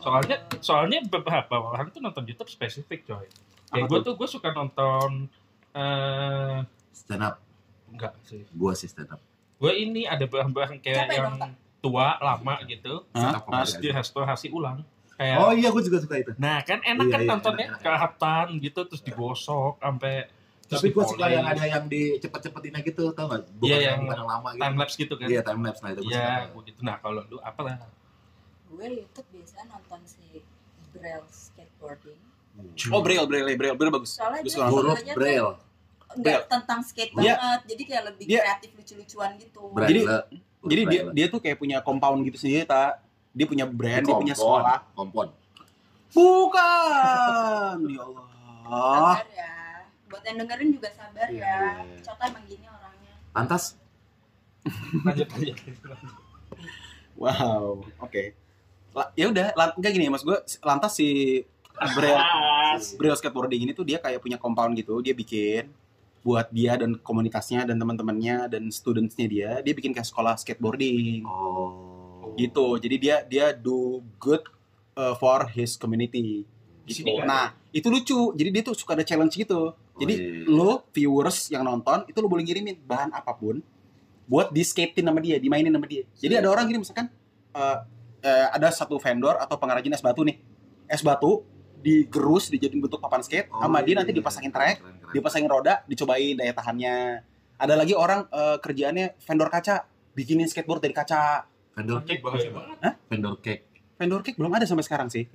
[0.00, 3.26] Soalnya, soalnya beberapa orang tuh nonton YouTube spesifik coy.
[3.74, 4.14] Ya gue tuh?
[4.14, 5.26] gue suka nonton.
[5.74, 6.62] eh
[6.94, 7.36] Stand up.
[7.92, 8.44] enggak sih.
[8.52, 9.20] Gue sih stand up.
[9.56, 11.36] Gue ini ada bahan-bahan kayak yang
[11.80, 13.08] tua, lama gitu.
[13.16, 13.40] Hah?
[13.40, 13.80] Terus aja.
[13.80, 14.84] direstorasi ulang.
[15.16, 16.32] Kayak Oh iya, gue juga suka itu.
[16.36, 20.28] Nah kan enak Iya, kan iya, nontonnya kehatan gitu terus digosok sampai
[20.66, 23.46] Tapi gue suka yang ada yang di cepet-cepetinnya gitu, tau gak?
[23.56, 24.60] Bukan Iya, yang, yang lama gitu.
[24.60, 25.26] time lapse gitu kan.
[25.26, 25.80] Iya, time lapse.
[25.80, 26.50] Nah, itu gue Iya, suka.
[26.50, 26.78] gua gitu.
[26.82, 27.76] Nah kalau lu apa lah?
[28.66, 30.42] gue YouTube biasanya nonton si
[30.92, 32.20] Braille skateboarding
[32.88, 34.10] Oh braille, braille, braille, braille bagus.
[34.12, 34.66] soalnya Bagus dia.
[34.66, 35.54] Huruf braille.
[36.08, 40.02] nggak tentang skate Dia- banget jadi kayak lebih dia- kreatif lucu-lucuan gitu Braille.
[40.02, 43.05] Jadi- Jadi dia dia tuh kayak punya compound gitu sendiri, tak?
[43.36, 44.80] Dia punya brand, dia punya sekolah.
[44.96, 45.28] Kompon.
[46.10, 48.24] Bukan, ya Allah.
[48.66, 49.52] sabar ya
[50.06, 51.98] buat yang dengerin juga sabar Iya, ya iya.
[52.00, 53.62] Cota emang gini orangnya Lantas
[55.02, 55.56] lanjut lanjut
[57.16, 58.22] Wow, oke.
[58.92, 60.20] La- Ya udah, enggak gini ya, Mas.
[60.20, 61.40] Gue lantas si
[61.96, 62.20] Braille
[62.96, 65.68] Braille skateboarding ini tuh dia kayak punya compound gitu, dia bikin
[66.20, 71.95] buat dia dan komunitasnya dan teman-temannya dan studentsnya dia, dia bikin kayak sekolah skateboarding Oh.
[72.34, 72.66] Gitu.
[72.82, 74.42] Jadi dia dia do good
[74.98, 76.42] uh, for his community.
[76.86, 77.02] Gitu.
[77.02, 77.26] sini kan?
[77.26, 78.34] Nah, itu lucu.
[78.34, 79.74] Jadi dia tuh suka ada challenge gitu.
[79.96, 80.44] Jadi iya.
[80.46, 83.64] lo viewers yang nonton itu lo boleh ngirimin bahan apa pun
[84.26, 86.04] buat di skatein sama dia, dimainin sama dia.
[86.18, 86.42] Jadi Iya.
[86.44, 87.06] ada orang gini misalkan
[87.56, 87.78] eh,
[88.26, 90.36] eh, ada satu vendor atau pengrajin es batu nih.
[90.86, 91.42] Es batu
[91.80, 94.18] digerus dijadiin bentuk papan skate Oh, sama dia iya, nanti iya.
[94.20, 95.14] dipasangin track, Keren, keren.
[95.14, 96.96] dipasangin roda, dicobain daya tahannya.
[97.56, 101.48] Ada lagi orang eh, kerjaannya vendor kaca, bikinin skateboard dari kaca.
[101.76, 103.62] Vendor cake bahaya banget Vendor cake.
[103.94, 105.28] Vendor cake belum ada sampai sekarang sih.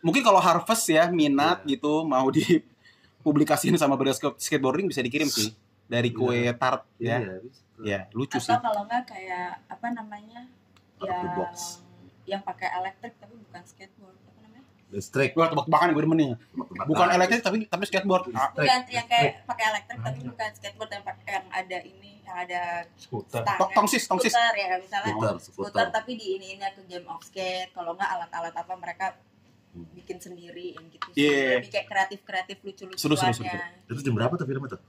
[0.00, 1.78] Mungkin kalau Harvest ya minat Iya.
[1.78, 5.54] gitu mau dipublikasiin sama Beres Skateboarding bisa dikirim sih
[5.86, 7.18] dari kue tart ya.
[7.18, 7.60] Iya, bisa.
[7.76, 8.50] Ya, lucu sih.
[8.50, 10.46] atau kalau nggak kayak apa namanya
[10.96, 11.54] Out the yang box.
[12.24, 14.14] yang pakai elektrik tapi bukan skateboard
[14.94, 15.34] Listrik.
[15.34, 16.30] Gua tebak-tebakan gue demen nih.
[16.86, 18.30] Bukan elektrik tapi tapi skateboard.
[18.30, 22.36] Ah, bukan yang kayak pakai elektrik tapi bukan skateboard yang pakai yang ada ini yang
[22.40, 22.62] ada
[22.96, 23.42] skuter
[23.74, 24.32] tongsis, tongsis.
[24.32, 28.54] skuter ya misalnya Skuter, tapi di ini ini ke game of skate kalau nggak alat-alat
[28.56, 29.12] apa mereka
[29.92, 31.60] bikin sendiri yang gitu Iya.
[31.60, 34.80] lebih kayak kreatif kreatif lucu Seru, seru, seru, lucuannya Itu jam berapa tuh filmnya tuh?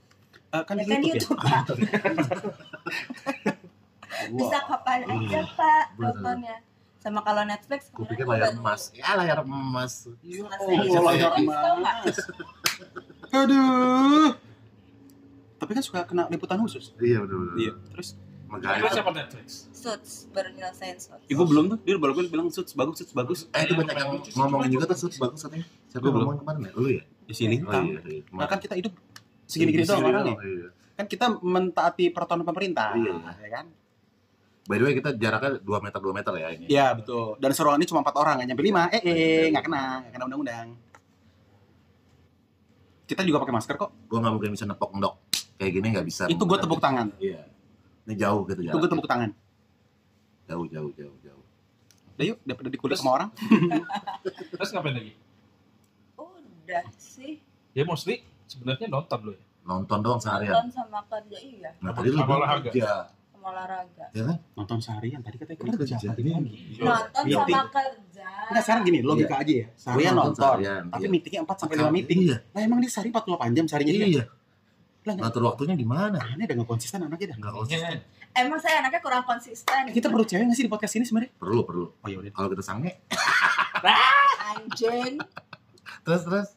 [0.47, 1.51] Eh, kan ya di kan YouTube YouTube ya.
[1.51, 1.63] pak
[4.39, 5.41] bisa kapan aja Iya.
[5.51, 6.55] pak nontonnya
[7.05, 8.81] sama kalau Netflix Gue kemarin pikir layar baru- emas.
[8.91, 9.93] Ya layar emas.
[10.57, 12.17] Oh, layar emas.
[13.31, 14.29] Aduh.
[15.55, 16.97] Tapi kan suka kena liputan khusus.
[16.97, 17.57] Iya betul betul.
[17.59, 17.73] Iya.
[17.93, 18.07] Terus
[18.45, 19.01] Netflix MacGyver.
[19.01, 23.13] apa Netflix Suits baru nyelesain Suits Ibu belum tuh, dia baru bilang suits bagus, suits
[23.13, 23.39] bagus.
[23.51, 25.65] Eh itu banyak yang ngomongin juga tuh suits bagus katanya.
[25.87, 26.71] Siapa ngomongin kemarin ya?
[26.73, 27.03] Lu ya?
[27.23, 27.55] Di sini.
[27.59, 28.01] Oh iya.
[28.01, 28.21] iya.
[28.31, 28.93] Nah, kan kita hidup
[29.45, 30.25] segini-gini Iya, doang segini orangnya.
[30.31, 30.67] doang, iya.
[30.95, 32.89] Kan kita mentaati peraturan pemerintah.
[32.93, 33.13] Iya.
[33.35, 33.65] Ya kan?
[34.65, 36.65] By the way kita jaraknya 2 meter 2 meter ya ini.
[36.65, 37.37] Iya, betul.
[37.37, 38.83] Dan seruan ini cuma empat orang, nggak nyampe lima.
[38.89, 40.67] Eh, eh, nggak kena, nggak kena undang-undang.
[43.05, 43.91] Kita juga pakai masker kok.
[44.09, 45.15] Gua nggak mungkin bisa nepok ndok
[45.61, 46.23] kayak gini nggak bisa.
[46.25, 47.13] Itu gue tepuk tangan.
[47.21, 47.45] Iya.
[48.09, 49.29] Ini jauh gitu Itu gue tepuk tangan.
[50.49, 51.43] Jauh jauh jauh jauh.
[52.17, 53.29] Udah yuk, daripada dikulik sama orang.
[54.57, 55.13] terus ngapain lagi
[56.65, 57.37] udah sih
[57.77, 60.53] ya mostly sebenarnya nonton lo ya Nonton doang seharian.
[60.53, 63.09] nonton sama kerja iya Nah tadi lu kerja.
[63.45, 64.37] Olahraga Ya kan?
[64.53, 65.77] Nonton seharian, tadi katanya Kerja.
[65.77, 66.09] kerja.
[66.11, 66.57] Tadi pagi.
[66.81, 67.37] nonton Iya.
[67.37, 69.67] sama kerja Enggak, sekarang gini, logika aja ya.
[69.73, 71.09] Seharian Nonton nonton, seharian, tapi iya.
[71.09, 72.19] meetingnya 4 sampai 5 meeting.
[72.25, 72.37] Iya.
[72.49, 74.05] Lah emang dia sehari 48 jam seharinya dia.
[74.07, 74.23] Iya.
[75.05, 76.17] Lah nggak- Ngatur waktunya gimana?
[76.19, 77.37] aneh udah nggak konsisten anaknya dah.
[77.37, 77.97] Enggak konsisten.
[78.35, 81.31] emang saya anaknya kurang konsisten Kita perlu cewek nggak sih di podcast ini sebenarnya?
[81.37, 81.85] Perlu perlu.
[81.95, 82.19] Oh iya.
[82.29, 82.91] Kalau kita sange
[84.45, 85.21] anjing
[86.01, 86.49] terus terus.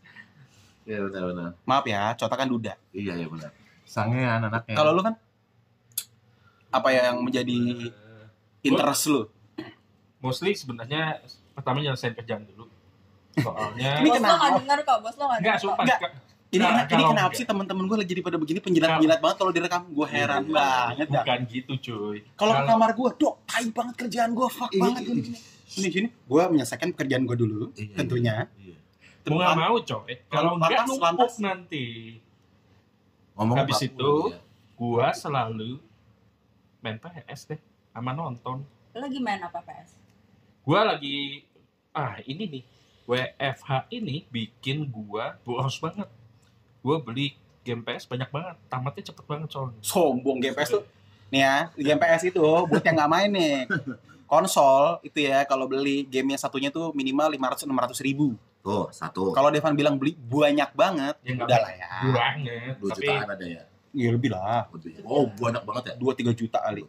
[0.83, 1.51] Iya benar benar.
[1.63, 2.73] Maaf ya, Cota kan duda.
[2.91, 3.53] Iya iya benar.
[3.85, 4.75] Sange anak-anaknya.
[4.75, 5.15] Kalau lu kan
[6.69, 7.57] apa ya yang menjadi
[8.61, 9.23] interest lu?
[10.19, 12.67] mostly sebenarnya pertama nyelesain kerjaan dulu
[13.37, 14.35] soalnya Ini bos lo kenapa?
[14.37, 16.01] nggak denger kok bos lo nggak enggak sumpah Enggak.
[16.49, 17.37] Ini Nah, kena- ini kenapa enggak.
[17.37, 20.55] sih teman-teman gue lagi jadi pada begini penjilat-penjilat banget kalau direkam gue heran Iya.
[20.55, 21.23] banget dah.
[21.23, 24.97] bukan gitu cuy Kalau ke kamar gue, dok, tai banget kerjaan gue, fuck Iya, banget
[24.99, 25.09] iya.
[25.13, 25.31] gini.
[25.71, 28.35] Ini sini, gue menyelesaikan pekerjaan gue dulu, Iya, tentunya.
[28.57, 28.77] Iya.
[29.29, 31.85] mau nggak mau coy kalau enggak Lantas, numpuk nanti
[33.35, 34.39] Ngomong Habis itu, Iya.
[34.75, 35.71] gua selalu
[36.81, 37.61] main PS deh
[37.93, 38.63] sama nonton
[38.95, 39.95] lo lagi main apa PS
[40.65, 41.45] gua lagi
[41.93, 42.65] ah ini nih
[43.09, 46.09] WFH ini bikin gua boros banget
[46.85, 47.35] gua beli
[47.67, 50.85] game PS banyak banget tamatnya cepet banget soalnya Sombong GPS tuh.
[51.29, 53.69] Nih ya, game PS itu buat yang nggak main nih.
[54.25, 58.33] Konsol itu ya kalau beli gamenya satunya tuh minimal 500-600 ribu.
[58.65, 59.37] Tuh, satu.
[59.37, 61.89] Kalau Devan bilang beli banyak banget, Ya, udah lah ya.
[62.13, 63.63] banget Dua tapi jutaan ada ya.
[63.91, 64.67] Ya lebih lah.
[65.03, 65.95] Oh, banyak banget ya.
[65.97, 66.83] 2-3 juta kali.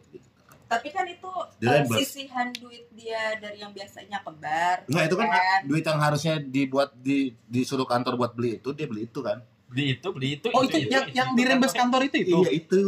[0.64, 1.98] tapi kan itu bos.
[1.98, 5.60] sisihan duit dia dari yang biasanya ke bar Enggak, itu kan kan?
[5.66, 9.42] duit yang harusnya dibuat di disuruh kantor buat beli itu dia beli itu kan.
[9.66, 12.36] beli itu beli itu Oh itu yang yang di rembes kantor itu itu.
[12.36, 12.82] Iya itu.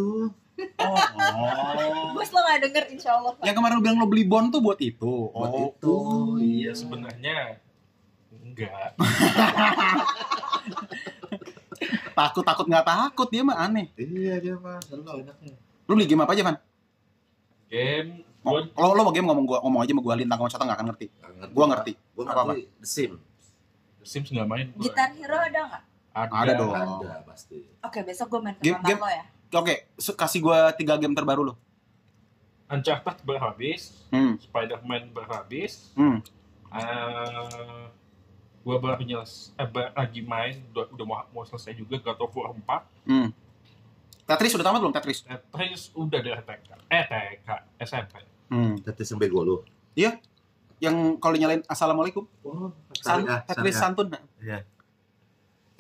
[0.79, 2.15] Oh.
[2.15, 4.79] bos lo nggak denger insya Allah Yang kemarin lu bilang lo beli bon tuh buat
[4.79, 5.29] itu.
[5.33, 5.59] Buat Oh.
[5.67, 5.95] itu.
[6.39, 7.59] iya sebenarnya
[8.33, 8.95] enggak
[12.13, 13.89] Takut takut nggak takut dia mah aneh.
[13.95, 15.55] Iya dia mah selalu enaknya.
[15.85, 16.57] Lu beli game apa aja, Van?
[17.67, 18.11] game
[18.43, 20.65] Oh, gua Kalau lo mau game ngomong gua ngomong aja sama gua lintang sama Cota
[20.65, 21.07] nggak akan ngerti.
[21.15, 21.53] Ngerti.
[21.53, 21.93] Gua ngerti.
[22.13, 22.43] Gua Apa-apa?
[22.53, 23.11] ngerti The Sim.
[24.03, 24.67] Sims nggak main.
[24.73, 24.83] gua.
[24.83, 25.83] Gitar Hero ada nggak?
[26.13, 26.73] Ada, Ada dong.
[26.75, 27.59] Ada pasti.
[27.81, 29.25] Oke, besok gue main ke Game- game- lo ya.
[29.55, 31.55] Oke, se- kasih gua tiga game terbaru lo.
[32.67, 34.37] Uncharted berhabis, Hmm.
[34.39, 36.19] Spider-Man berhabis, Hmm.
[36.69, 37.85] eh
[38.63, 42.51] gua baru nyeles, eh, lagi main, udah, udah mau, mau selesai juga God of War
[42.55, 43.29] 4, Hmm.
[44.23, 45.19] Tetris udah tamat belum Tetris?
[45.23, 47.49] Tetris udah dari TK, eh TK,
[47.83, 48.15] SMP.
[48.49, 48.79] Hmm.
[48.79, 49.57] Tetes yang bego lu.
[50.79, 54.15] Yang kalau nyalain assalamualaikum, Oh, San, Tetris santun.
[54.39, 54.63] Iya.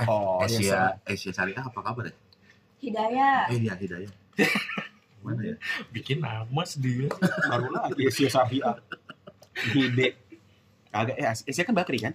[0.02, 2.14] Oh, Asia, Asia Syariah apa kabar ya?
[2.82, 3.46] Hidayah.
[3.54, 4.10] Eh iya, Hidayah.
[5.22, 5.56] Mana ya?
[5.94, 7.06] Bikin nama sendiri.
[7.46, 8.74] baru lagi Asia Syariah.
[9.70, 10.18] Ide.
[10.90, 12.14] Kagak ya, Asia kan Bakri kan?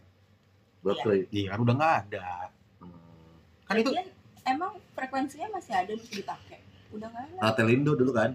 [0.79, 1.27] Berkeley.
[1.29, 2.29] Iya, kan udah nggak ada.
[2.79, 2.93] Hmm.
[3.65, 4.07] Kan itu Lagian,
[4.45, 6.59] emang frekuensinya masih ada untuk dipakai.
[6.89, 7.37] Udah nggak ada.
[7.43, 8.31] Ratelindo dulu kan?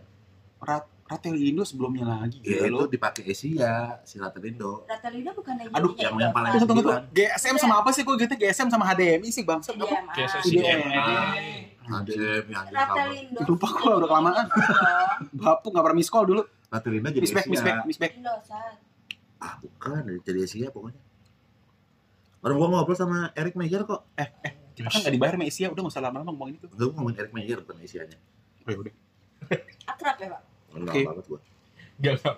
[0.58, 2.40] Rat Ratel Indo sebelumnya lagi.
[2.40, 2.88] Ya, Gila itu lo.
[2.88, 4.88] dipakai Asia, si Ratelindo.
[4.88, 6.92] Ratelindo bukan lagi Aduh, yang- yang paling Tunggu, tunggu.
[7.12, 8.00] GSM sama apa sih?
[8.00, 9.60] Kok gitu GSM sama HDMI sih, Bang?
[9.60, 10.72] Iya.
[11.82, 12.08] Yang
[12.48, 12.96] kabar.
[12.96, 13.40] Ratelindo.
[13.44, 14.46] Lupa gua, udah kelamaan.
[15.36, 16.42] Bapu nggak pernah miss call dulu.
[16.72, 18.12] Ratelindo jadi Miss back, miss back, miss back.
[19.36, 20.96] Ah, bukan, jadi Asia pokoknya.
[22.42, 24.02] Orang gua ngobrol sama Eric Meyer kok.
[24.74, 26.66] Kita kan nggak dibayar sama Asia, udah nggak usah lama-lama ngomongin itu.
[26.74, 28.18] Gua ngomongin Eric Meyer bukan Asianya.
[28.66, 28.94] Oh, ya udah.
[29.86, 30.42] Akrab ya, Pak?
[30.74, 31.00] Enggak Oke.
[31.06, 31.40] banget gua.
[32.02, 32.34] Gak tau.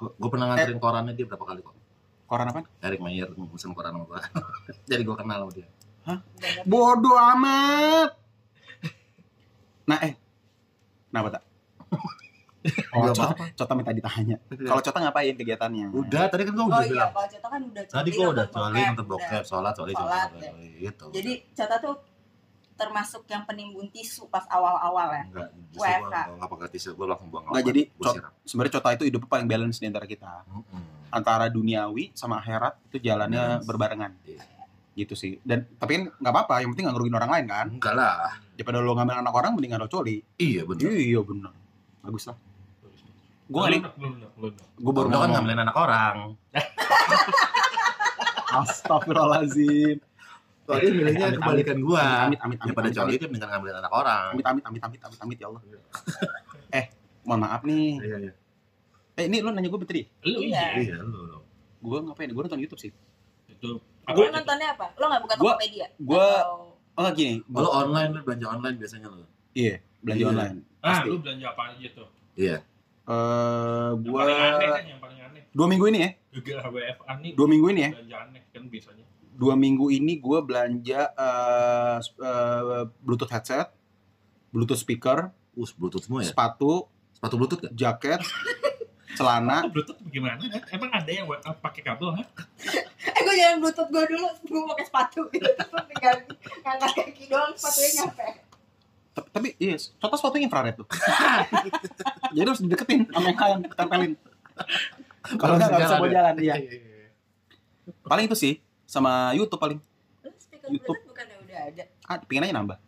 [0.00, 1.76] Gua, gua pernah nganterin korannya dia berapa kali kok.
[2.26, 2.60] Koran apa?
[2.80, 4.20] Eric Meyer pesen koran sama gua.
[4.90, 5.68] jadi gua kenal sama dia.
[6.06, 6.18] Udah
[6.64, 8.10] Bodoh amat.
[9.86, 10.14] Nah, eh.
[11.10, 11.42] Kenapa, Tak?
[12.88, 13.44] Oh, Nggak Cota, apa-apa.
[13.54, 14.36] Cota minta ditanya.
[14.42, 15.86] Kalau Cota ngapain kegiatannya?
[15.90, 17.10] Udah, tadi kan gua Oh udah iya, bilang.
[17.10, 19.12] kalau Cota kan udah Tadi gua udah nonton coli, nonton udah.
[19.12, 20.50] bokep, sholat, coli, Sholat, ya.
[20.80, 21.04] gitu.
[21.10, 21.94] Jadi Cota tuh
[22.72, 25.22] termasuk yang penimbun tisu pas awal-awal ya.
[25.24, 25.96] enggak, justru WFH.
[26.02, 27.82] gua gua nggak pakai tisu, gua langsung buang Nggak, apa, jadi.
[28.42, 30.30] Sebenarnya Cota itu hidup paling balance di antara kita.
[31.08, 34.12] Antara duniawi sama akhirat itu jalannya berbarengan.
[34.22, 34.44] Iya.
[34.94, 35.36] Gitu sih.
[35.40, 37.66] Dan tapi kan nggak apa-apa, yang penting nggak ngerugin orang lain kan.
[37.70, 38.32] Enggak lah.
[38.52, 40.20] Daripada lo ngambil anak orang mendingan lo coli.
[40.36, 40.88] Iya bener.
[40.90, 41.52] Iya benar.
[42.00, 42.36] Bagus lah.
[43.46, 43.92] Gue lunak.
[44.76, 46.16] gue baru kan ngambilin anak orang.
[48.56, 49.96] Astagfirullahaladzim.
[50.66, 52.26] Soalnya milihnya kebalikan gua.
[52.26, 54.24] Amit, amit, amit, pada coli amit, dia mendingan ngambilin anak orang.
[54.34, 55.60] amit, amit, amit, amit, amit, amit, ya Allah.
[56.72, 56.84] eh,
[57.22, 57.96] mohon maaf nih.
[57.96, 58.32] Iya, iya.
[59.16, 60.04] Eh, ini lo nanya gue betul ya?
[60.24, 60.62] Lu Iya.
[60.74, 60.76] iya.
[60.76, 61.40] Iya, lu.
[61.78, 62.28] Gue ngapain?
[62.28, 62.90] Gue nonton YouTube sih.
[63.46, 63.78] Itu.
[63.78, 64.20] Lo Apa?
[64.32, 64.86] nontonnya apa?
[64.96, 65.86] Lo nggak buka Gua- Tokopedia?
[65.96, 66.64] gua- Atau-
[66.96, 69.20] Oh gini, Oh, lu online lu belanja online biasanya lu.
[69.52, 70.28] iya belanja Iya.
[70.32, 70.56] online.
[70.80, 72.08] Ah, lu belanja apa aja tuh?
[72.34, 72.56] Iya.
[73.06, 73.12] Eh,
[73.92, 75.42] Yang gua paling aneh kan, yang paling aneh.
[75.48, 77.32] dua minggu ini ya, Juga WFA nih.
[77.32, 79.04] dua minggu ini ya, Belanja aneh kan biasanya.
[79.32, 83.68] dua minggu ini gue belanja eh, sp- eh, Bluetooth headset,
[84.48, 86.28] Bluetooth speaker, Uh, Bluetooth semua ya?
[86.28, 87.72] sepatu, Sepatu Bluetooth kan?
[87.72, 88.20] jaket,
[89.16, 89.62] celana.
[89.62, 90.36] Oh, Bluetooth bagaimana?
[90.36, 90.60] kan?
[90.68, 91.24] Emang ada yang
[91.56, 92.22] pakai kabel, ha?
[93.06, 95.46] Eh gue jalan bluetooth gue dulu sebelum pakai sepatu gitu.
[95.88, 96.16] Tinggal
[96.60, 98.26] ngangkat kaki doang sepatunya nyampe.
[99.16, 100.86] Tapi, iya, contoh sepatunya infrared tuh.
[102.36, 104.12] Jadi harus dideketin sama yang kalian tempelin.
[105.40, 106.14] Kalau nggak nggak bisa Jalan mau ya?
[106.14, 106.54] jalan, iya.
[108.04, 108.52] Paling itu sih
[108.84, 109.80] sama YouTube paling.
[110.66, 110.98] YouTube.
[111.06, 111.84] bukannya udah ada?
[112.06, 112.78] Ah, pengen aja nambah.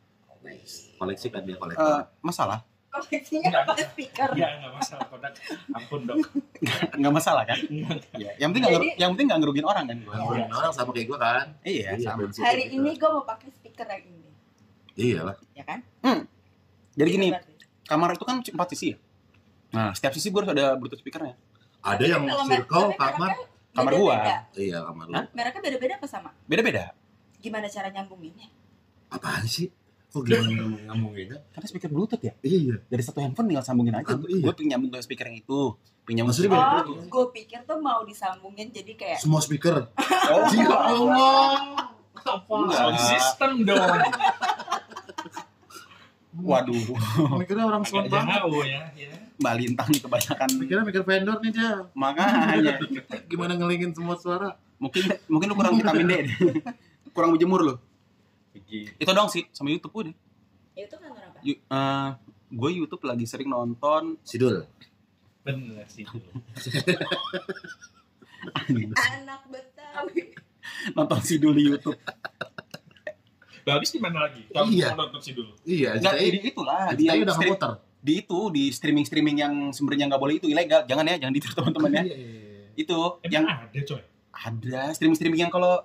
[0.99, 2.11] Koleksi kan dia Eh, kolektor.
[2.21, 4.33] masalah, Koleksinya apa speaker?
[4.35, 5.07] Iya, nggak masalah.
[5.07, 5.33] Kodak.
[5.71, 6.19] Ampun dong.
[6.99, 7.59] nggak masalah kan?
[7.69, 8.31] Iya.
[8.41, 10.15] Yang penting nggak yang penting nggak ngerugin orang kan gua.
[10.19, 11.47] Ngomongin orang sama kayak gua kan.
[11.63, 12.27] Iya, sama.
[12.27, 12.81] Hari gitu.
[12.81, 14.18] ini gue mau pakai speaker yang ini.
[14.99, 15.37] Iya lah.
[15.55, 15.79] Ya kan?
[16.93, 17.53] Jadi gini, Berarti.
[17.87, 18.99] kamar itu kan empat sisi ya.
[19.71, 21.39] Nah, setiap sisi gue harus ada Bluetooth speakernya.
[21.79, 23.31] Ada yang circle kamar.
[23.71, 24.03] Kamar beda-beda.
[24.03, 24.17] gua.
[24.59, 25.15] Iya, kamar lu.
[25.15, 25.25] Hah?
[25.31, 26.31] Mereknya beda-beda apa sama?
[26.45, 26.85] Beda-beda.
[27.39, 28.51] Gimana cara nyambunginnya?
[29.07, 29.71] Apaan sih?
[30.09, 30.51] Kok gimana
[30.91, 31.39] ngomonginnya?
[31.55, 32.35] Karena speaker Bluetooth ya.
[32.43, 32.83] Iya.
[32.83, 34.11] Dari satu handphone tinggal sambungin aja.
[34.11, 34.43] Ah, iya.
[34.43, 35.61] Gue pengen nyambung ke speaker yang itu.
[36.03, 39.87] Pengen nyambung Maksudnya ke beda- Oh, gue pikir tuh mau disambungin jadi kayak Semua speaker.
[40.27, 41.55] Oh, Ya Allah.
[42.75, 43.79] Sound system dong.
[46.31, 46.77] Waduh,
[47.37, 48.37] Mikirnya orang Agak sound banget.
[48.37, 48.81] jauh ya.
[48.93, 49.11] ya.
[49.39, 50.49] Mbak Lintang nih kebanyakan.
[50.57, 51.73] Mikirnya mikir vendor nih dia.
[51.93, 52.75] Makanya.
[53.31, 54.53] Gimana ngelingin semua suara?
[54.79, 56.27] mungkin mungkin lu kurang vitamin D deh.
[57.17, 57.75] kurang berjemur lu.
[58.53, 58.95] Begitu.
[58.95, 60.15] Itu dong sih sama YouTube udah.
[60.73, 61.39] ya itu kantor apa?
[61.43, 62.09] Yu- eh,
[62.49, 64.63] gue YouTube lagi sering nonton Sidul.
[65.43, 66.07] Bener sih.
[68.55, 70.23] Anak Betawi.
[70.95, 71.99] nonton si dulu YouTube.
[73.69, 74.43] Lah, habis di mana lagi?
[74.49, 74.89] Kamu Iya.
[74.91, 75.53] nonton sih dulu.
[75.63, 77.73] Iya, Enggak jadi di itulah di dia udah stream- ngeputar.
[77.99, 80.83] di itu di streaming streaming yang sumbernya nggak boleh itu ilegal.
[80.83, 82.03] Jangan ya, jangan ditiru teman-teman ya.
[82.03, 82.67] Iya, iya, iya.
[82.75, 84.01] Itu Emang yang ada coy.
[84.31, 85.83] ada streaming streaming yang kalau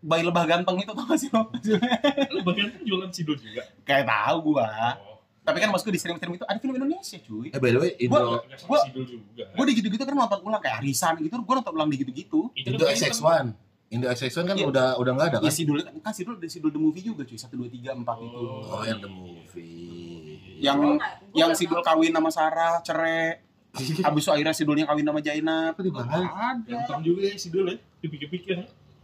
[0.00, 1.48] bayi lebah ganteng itu tau gak sih lo?
[2.32, 3.64] Lu bagian jualan sidul juga.
[3.82, 4.68] Kayak tahu gua.
[4.94, 5.16] Oh.
[5.40, 7.48] Tapi kan maksudku di streaming streaming itu ada film Indonesia cuy.
[7.48, 9.44] Eh by the way, Indo Gua- Nggak gua- sidul juga.
[9.50, 12.40] Gue di gitu-gitu kan nonton ulang kayak Arisan gitu, gue nonton ulang di gitu-gitu.
[12.54, 13.52] Itu kan XX1.
[13.94, 14.66] Indo XX1 kan Iya.
[14.66, 15.54] udah udah nggak ada Ya kan?
[15.54, 18.42] Sidul kan, Sidul Sidul the movie juga cuy, 1 2 3 4 itu.
[18.66, 20.58] Oh, yang the movie.
[20.58, 20.98] Yang gua
[21.32, 23.38] yang Sidul kawin sama Sarah, cerai.
[24.06, 25.78] Habis itu akhirnya Sidulnya kawin sama Jainab.
[25.78, 26.10] Apa dibahas?
[26.10, 26.62] Ada.
[26.66, 28.56] Ganteng juga ya si dulu ya, dipikir-pikir.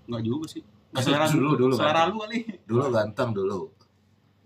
[0.06, 0.62] Enggak juga sih.
[0.90, 2.38] Enggak selera Dulu, dulu, Selera lu kali.
[2.66, 3.60] Dulu ganteng dulu.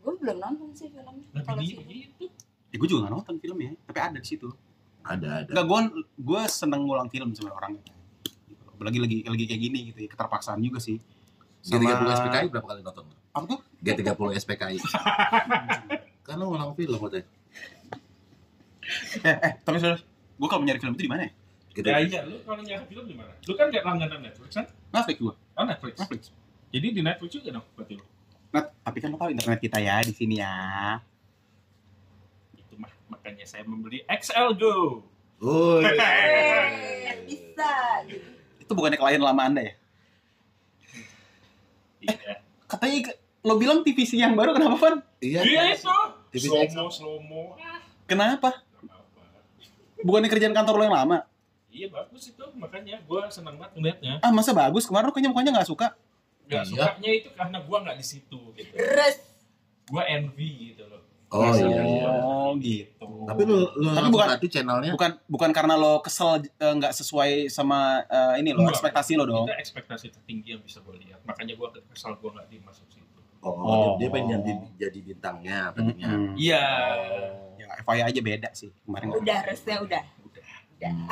[0.05, 1.25] Gue belum nonton sih filmnya.
[1.33, 2.29] Nah, Kalau begitu.
[2.69, 4.49] Ya gue juga gak nonton filmnya, tapi ada di situ.
[5.01, 5.51] Ada ada.
[5.57, 5.81] Enggak, gue
[6.21, 7.94] gue seneng ngulang film sebenarnya orangnya.
[8.75, 8.83] Gitu.
[8.83, 10.99] Lagi lagi lagi kayak gini gitu ya, keterpaksaan juga sih.
[11.65, 13.05] G30 SPKI berapa kali nonton?
[13.33, 13.61] Apa tuh?
[13.81, 14.79] G30 SPKI.
[16.27, 17.27] kan lu ulang film katanya.
[19.25, 20.05] Eh, eh, tapi serius,
[20.37, 21.33] gue kalau nyari film itu di mana ya?
[21.73, 21.87] Gitu.
[21.89, 23.33] Ya iya, lu kalau nyari film di mana?
[23.49, 24.67] Lu kan gak langganan Netflix kan?
[24.93, 25.35] Netflix gue.
[25.57, 25.95] Oh Netflix.
[26.05, 26.23] Netflix.
[26.69, 28.05] Jadi di Netflix juga dong berarti lu.
[28.55, 30.55] Nah, tapi kan lo tahu internet kita ya di sini ya.
[32.55, 35.03] Itu mah makanya saya membeli XL Go.
[35.41, 35.83] Woi.
[35.83, 37.73] Eh, bisa
[38.07, 38.34] gitu.
[38.65, 39.75] Itu bukannya klien lama anda ya?
[42.01, 42.41] Iya.
[42.67, 44.95] Katanya ke- lo bilang TVC yang baru kenapa Van?
[45.19, 45.45] Iya.
[45.45, 45.93] Iya itu.
[46.35, 47.43] Slow mo, slow mo.
[48.05, 48.65] Kenapa?
[48.81, 49.01] nggak.
[50.03, 51.19] Bukannya kerjaan kantor lo yang lama?
[51.69, 54.13] Iya bagus itu, makanya gua seneng banget ngeliatnya.
[54.21, 54.85] Ah masa bagus?
[54.85, 55.87] Kemarin lo kayaknya mukanya nggak suka.
[56.45, 56.71] Gak Iya.
[56.71, 58.73] sukanya itu karena gua nggak di situ gitu.
[58.73, 59.17] Terus
[59.85, 61.05] Gua envy gitu loh.
[61.35, 62.07] Oh iya iya.
[62.17, 63.03] Oh gitu.
[63.27, 67.49] Tapi lu lu Tapi bukan- berarti channelnya Bukan bukan karena lo kesel eh, nggak sesuai
[67.49, 69.45] sama eh, ini lo ekspektasi lo dong.
[69.45, 71.19] Itu ekspektasi tertinggi yang bisa gue lihat.
[71.25, 73.03] Makanya gua kesal gua nggak dimasuk situ.
[73.41, 73.91] Oh, Oh.
[73.99, 75.75] dia pengen jadi, jadi bintangnya.
[75.75, 76.33] Mm-mm.
[76.35, 76.65] Iya.
[77.59, 79.13] Ya, FYI aja beda sih kemarin.
[79.13, 80.03] udah resnya udah.
[80.23, 80.45] Udah.
[80.81, 81.09] Hmm.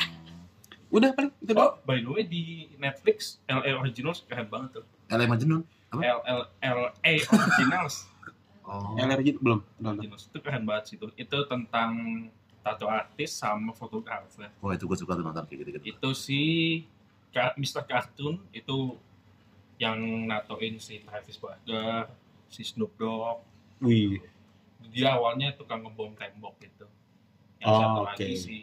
[0.89, 2.43] Udah paling itu Oh, by the way di
[2.77, 4.85] Netflix LA Originals keren banget tuh.
[5.09, 5.25] LA.
[5.25, 6.01] Apa?
[6.23, 8.12] L LA Originals.
[8.63, 8.95] Oh.
[8.95, 9.61] LRJ belum.
[9.79, 9.95] belum.
[9.99, 11.07] Originals itu keren banget sih itu.
[11.19, 11.91] Itu tentang
[12.63, 14.49] tato artis sama fotografer.
[14.63, 15.99] Wah itu gue suka tuh nonton kayak gitu-gitu.
[15.99, 16.41] Itu si
[17.35, 17.83] Mr.
[17.83, 18.95] Cartoon itu
[19.81, 19.99] yang
[20.31, 22.07] natoin si Travis Barker,
[22.47, 23.43] si Snoop Dogg.
[23.83, 24.23] Wih.
[24.95, 26.87] Dia awalnya tukang ngebom tembok gitu.
[27.59, 28.09] Yang Oh, satu oke.
[28.15, 28.59] lagi si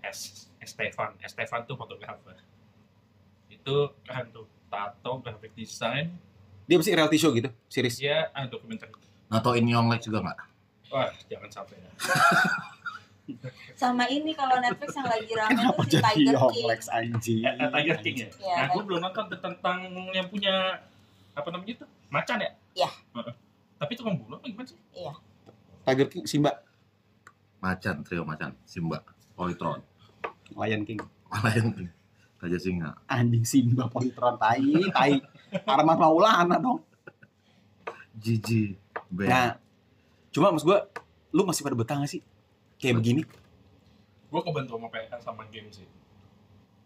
[0.00, 1.12] S Estefan.
[1.20, 2.38] Estefan tuh fotografer.
[3.52, 4.48] Itu keren tuh.
[4.66, 6.10] Tato, graphic design,
[6.66, 7.96] Dia pasti reality show gitu, series.
[8.02, 8.90] dia ah, dokumenter.
[9.30, 10.38] Natoin Young Lex juga nggak?
[10.90, 11.90] Wah, jangan sampai ya.
[13.80, 16.66] Sama ini kalau Netflix yang lagi rame Kenapa tuh si jadi Tiger Young King.
[16.70, 17.40] Lex anjing?
[17.42, 18.28] Eh, eh, Tiger King ya?
[18.38, 19.78] Iya, nah, gue belum nonton tentang
[20.14, 20.54] yang punya
[21.34, 21.86] apa namanya itu?
[22.10, 22.50] Macan ya?
[22.74, 22.90] Iya.
[23.18, 23.34] Heeh.
[23.76, 24.78] Tapi itu bunuh apa gimana sih?
[25.86, 26.50] Tiger King, Simba,
[27.62, 29.06] Macan, trio macan, Simba,
[29.38, 29.82] Polytron,
[30.54, 30.98] Lion King.
[31.46, 31.90] Lion,
[32.46, 32.90] Raja Singa.
[33.10, 34.62] Anjing Simba, Polytron, tai,
[34.94, 35.18] tai.
[35.66, 36.80] Arman Maulana dong.
[39.10, 39.28] Ben.
[39.28, 39.50] Nah,
[40.30, 40.86] cuma maksud gua,
[41.34, 42.22] lu masih pada betah gak sih?
[42.78, 43.22] Kayak begini?
[44.30, 45.86] Gue kebantu sama PR sama game sih.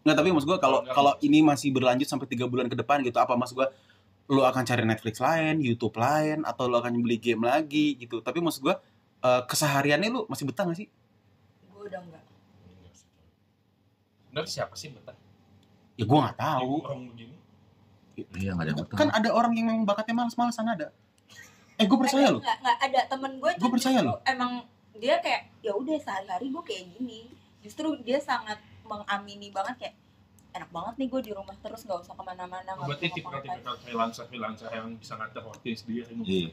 [0.01, 3.21] Nggak, tapi maksud gua kalau kalau ini masih berlanjut sampai tiga bulan ke depan gitu,
[3.21, 3.69] apa maksud gua?
[4.31, 8.21] Lu akan cari Netflix lain, YouTube lain, atau lu akan beli game lagi gitu.
[8.21, 8.81] Tapi maksud gua,
[9.21, 10.87] eh, kesehariannya lu masih betah gak sih?
[11.69, 12.23] Gue udah enggak.
[14.31, 15.20] Bener siapa sih betah?
[15.95, 16.73] Ya gua nggak Ya, tahu.
[16.81, 17.35] orang begini.
[18.33, 18.87] Iya nggak ada yang.
[18.91, 20.87] Kan ada orang yang memang bakatnya males-malesan ada.
[21.75, 22.41] Eh, gue percaya ada, loh.
[22.41, 24.17] Enggak, enggak ada temen gue Gua percaya loh.
[24.23, 24.51] Emang
[24.93, 27.21] dia kayak ya udah sehari-hari gue kayak gini.
[27.59, 29.95] Justru dia sangat mengamini banget kayak
[30.51, 33.15] enak banget nih gue di rumah terus nggak usah ke mana-mana nggak Berarti ngapa-ngapain.
[33.55, 36.11] tipikal-tipikal freelancer freelancer yang bisa ngatur waktunya sendiri.
[36.21, 36.49] Iya.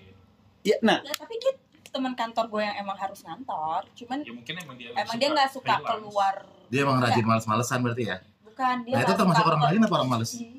[0.65, 1.53] Ya, nah, Ya, tapi dia
[1.89, 3.83] teman kantor gue yang emang harus ngantor.
[3.95, 5.89] Cuman Ya mungkin emang dia emang dia nggak suka freelance.
[5.91, 6.35] keluar.
[6.69, 8.17] Dia emang rajin males-malesan berarti ya?
[8.59, 8.95] Bukan dia.
[8.99, 10.31] Nah itu termasuk orang rajin apa orang males?
[10.35, 10.51] Ih,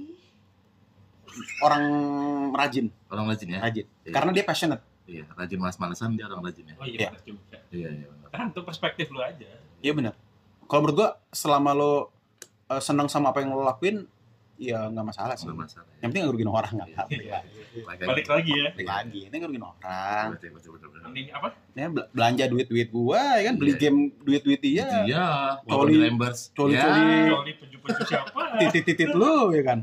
[1.60, 1.84] orang
[2.56, 3.60] rajin, Orang rajin ya?
[3.60, 3.86] rajin.
[4.08, 4.14] Iya.
[4.16, 4.84] Karena dia passionate.
[5.04, 6.76] Iya, rajin males-malesan dia orang rajin ya?
[6.80, 7.10] Oh iya, Iya.
[7.12, 7.58] benar juga.
[7.76, 8.08] Iya, iya.
[8.08, 8.28] benar.
[8.32, 9.48] Kan itu perspektif lu aja.
[9.84, 10.14] Iya benar.
[10.64, 11.94] Kalau menurut gua selama lo
[12.72, 14.08] eh, senang sama apa yang lo lakuin,
[14.60, 15.48] ya nggak masalah sih.
[15.48, 15.96] Nggak masalah ya.
[15.98, 16.98] Yang penting nggak rugiin orang nggak Iya.
[16.98, 17.16] apa-apa.
[17.16, 17.40] Iya.
[17.80, 18.68] Balik Balik lagi ya.
[18.70, 20.26] Balik lagi, ini nggak rugiin orang.
[20.36, 21.00] Betul, betul.
[21.00, 21.48] Mending apa?
[21.74, 23.80] Ya bel- belanja duit-duit gua, ya kan beli Iya.
[23.80, 24.88] game duit-duit dia.
[25.02, 25.26] Iya,
[25.64, 26.40] Coli- di Lambers.
[26.52, 27.16] coli- Ya, coli.
[27.26, 28.42] Kalau peju-peju siapa?
[28.60, 29.80] Titit-titit lu ya kan.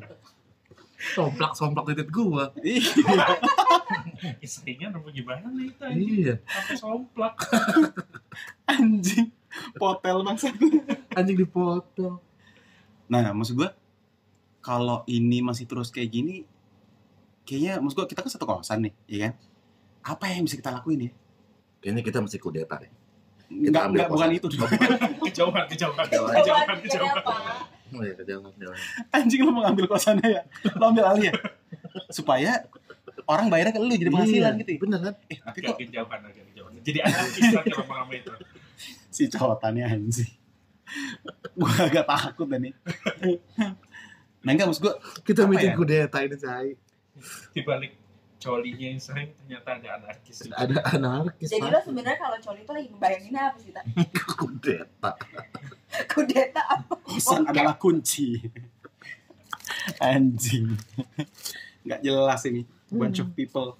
[0.96, 2.50] somplak-somplak titit gua.
[2.58, 2.82] Iya.
[4.40, 5.84] Istrinya apa gimana nih itu?
[5.86, 7.34] Iya, Sampai somplak.
[8.72, 9.28] Anjing.
[9.74, 10.52] Potel bangsa.
[11.12, 12.20] anjing dipotong.
[13.06, 13.70] Nah, maksud gua
[14.66, 16.42] kalau ini masih terus kayak gini
[17.46, 19.32] kayaknya maksud gua kita kan satu kawasan nih, ya kan?
[20.02, 21.10] Apa yang bisa kita lakuin ya?
[21.78, 22.90] Kayaknya kita mesti kudeta ya.
[23.46, 24.46] Enggak, ambil enggak bukan itu.
[25.30, 26.04] Kejauhan, kejauhan.
[26.10, 26.34] Kejauhan.
[26.42, 27.22] Kejauhan, kejauhan.
[27.94, 28.78] Oh iya, jangan, jangan.
[29.14, 30.42] Anjing lu mau ngambil kosannya ya?
[30.74, 31.34] Lo ambil alih ya?
[32.10, 32.66] Supaya
[33.30, 34.78] orang bayarnya ke lu jadi penghasilan Iya, gitu ya?
[34.82, 35.14] Bener kan?
[35.30, 36.72] Eh, tapi Agak kok kejauhan, agak kejauhan.
[36.82, 38.30] Jadi anarkis lagi lama-lama itu.
[39.14, 40.32] si cowotannya anjing.
[41.54, 42.74] Gua agak takut nih.
[44.46, 44.94] Nah enggak maksud gue
[45.26, 45.76] Kita Apa meeting ya?
[45.76, 46.68] kudeta ini Cai.
[47.50, 47.92] Di balik
[48.36, 50.36] colinya yang sering ternyata ada anarkis.
[50.38, 50.54] juga.
[50.54, 51.48] Ada anarkis.
[51.50, 53.84] Jadi lo sebenarnya kalau coli itu lagi ngebayangin apa sih, Tak?
[54.38, 55.10] kudeta.
[56.06, 56.94] Kudeta apa?
[57.02, 58.38] kosan adalah kunci
[59.98, 60.74] anjing
[61.82, 63.78] nggak jelas ini bunch of people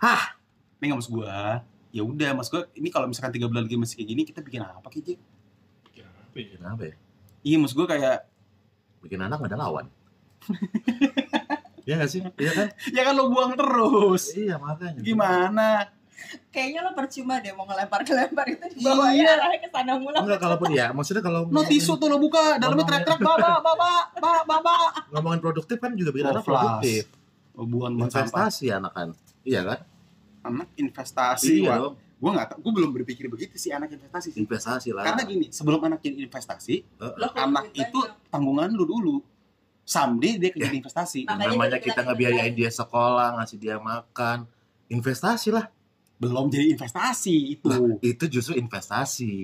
[0.00, 0.32] Hah,
[0.80, 1.36] ini nggak maksud gue
[1.90, 4.62] ya udah mas gue ini kalau misalkan tiga bulan lagi masih kayak gini kita bikin
[4.62, 5.18] apa Ji?
[5.92, 6.46] Ya, apa ya?
[6.56, 6.94] kenapa ya?
[7.42, 8.18] iya maksud gue kayak
[9.00, 9.86] Bikin anak gak ada lawan.
[11.82, 12.20] Iya gak sih?
[12.34, 12.66] Iya kan?
[12.96, 15.00] ya kan lo buang terus Iya makanya.
[15.00, 15.88] gimana
[16.46, 19.24] Kayaknya lo percuma deh mau ngelempar-ngelempar itu di bawah Iya.
[19.24, 20.12] ya arahnya ke sana mulu.
[20.14, 23.50] Enggak kalaupun ya, maksudnya kalau no tisu tuh lo buka dalamnya Ngomongin- trek trek baba
[23.58, 24.74] baba baba baba
[25.10, 26.60] ngomongin produktif kan juga bikin Oh, anak flash.
[26.60, 27.04] produktif.
[27.56, 29.08] sampah Investasi anak kan.
[29.42, 29.78] Iya kan?
[30.42, 31.76] anak investasi Iya Wak.
[31.80, 31.94] dong.
[32.20, 35.02] Gue nggak tau gue belum berpikir begitu sih anak investasi sih Investasi lah.
[35.02, 36.74] karena gini sebelum anak jadi investasi
[37.16, 37.96] Lo kalau anak itu
[38.28, 39.16] tanggungan lu dulu
[39.82, 42.60] someday dia jadi investasi Makanya namanya kita kita ngebiayain bilang.
[42.60, 44.38] dia sekolah, ngasih dia makan.
[44.86, 45.66] Investasi lah.
[46.16, 47.66] belum jadi investasi itu
[47.98, 49.34] Itu justru investasi.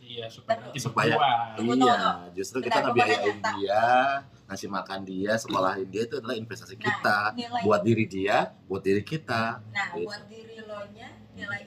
[0.00, 1.14] Iya, supaya Supaya-
[1.56, 1.96] iya,
[2.34, 3.84] justru kita ngebiayain dia,
[4.44, 7.18] ngasih makan dia, sekolahin dia itu adalah investasi Nah, kita.
[7.32, 9.62] nilai Buat diri dia, buat diri kita.
[9.62, 10.04] Nah, Gitu.
[10.04, 11.62] buat diri lo nya nilai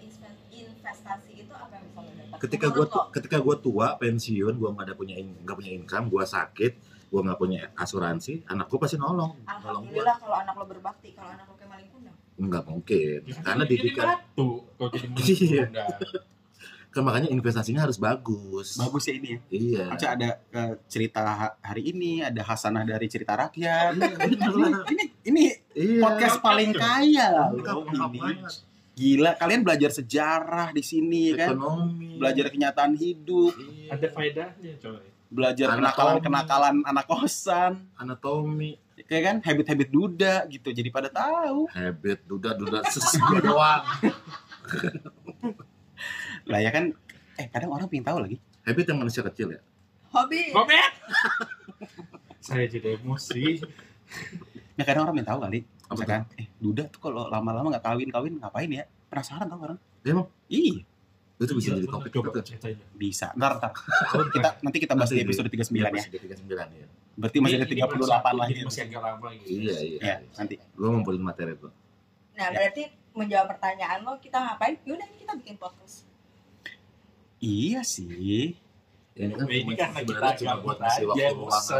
[0.91, 2.38] investasi itu apa yang bisa lo dapat?
[2.38, 6.73] Ketika gue ketika gua tua pensiun, gua nggak ada punya nggak punya income, gua sakit,
[7.08, 9.71] gua nggak punya asuransi, anak gua pasti nolong, nolong gua.
[9.71, 12.15] Alhamdulillah kalau anak lo berbakti, kalau anak lo kayak maling kundang.
[12.34, 14.06] Nggak mungkin, Ya, karena jadi didikan.
[14.10, 15.65] batu kalau jadi Iya.
[16.91, 18.75] Kan makanya investasinya harus bagus.
[18.75, 19.84] bagus ya ini ya Iya.
[19.88, 24.84] Maksudnya ada eh, cerita ha- hari ini ada hasanah dari cerita rakyat Iya, bener lah.
[24.91, 26.04] ini ini Iya.
[26.04, 27.80] podcast paling kaya loh
[28.12, 28.43] ini.
[28.93, 32.17] Gila kalian belajar sejarah di sini ya kan Ekonomi.
[32.17, 33.89] belajar kenyataan hidup Iya.
[33.91, 34.99] Ada faedahnya, coy.
[35.27, 35.80] belajar Anatomi.
[35.82, 42.51] kenakalan kenakalan anak kosan anatomi, kayak kan habit-habit duda gitu jadi pada tahu habit, duda,
[42.54, 43.84] duda, sesuai doang.
[46.45, 46.91] lah ya kan
[47.36, 49.62] eh kadang orang pengen tahu lagi Habit yang manusia kecil ya.
[50.12, 50.54] Hobi.
[50.54, 50.93] Gobet!
[52.45, 53.58] Saya jadi emosi.
[54.75, 55.60] ya kadang orang pengen tahu kali
[55.91, 58.84] misalkan eh duda tuh kalau lama-lama nggak kawin kawin ngapain ya?
[59.08, 59.80] Penasaran tau orang.
[60.01, 60.27] Emang?
[60.47, 60.82] iya.
[61.36, 62.30] Itu bisa Iya, jadi topik coba
[62.93, 63.27] bisa.
[63.34, 63.71] Ntar ntar.
[64.30, 66.04] Kita nanti kita bahas di Nanti di- episode 39 ya.
[66.06, 66.88] Iya, 39 ya.
[67.12, 68.54] berarti masih ada Ini- ini 38 masih- lagi.
[68.54, 69.47] ini Masih agak lama gitu.
[69.51, 69.99] Iya, iya.
[69.99, 70.56] ya nanti.
[70.71, 71.71] Gue ngumpulin materi tuh.
[72.38, 74.75] Nah, berarti menjawab pertanyaan lo, kita ngapain?
[74.86, 76.08] Yaudah, kita bikin podcast.
[77.41, 78.06] iya sih.
[78.06, 78.54] Ya,
[79.21, 81.79] ini kan Ini cuma, karena sebenarnya kita cuma buat ngasih waktu luang aja.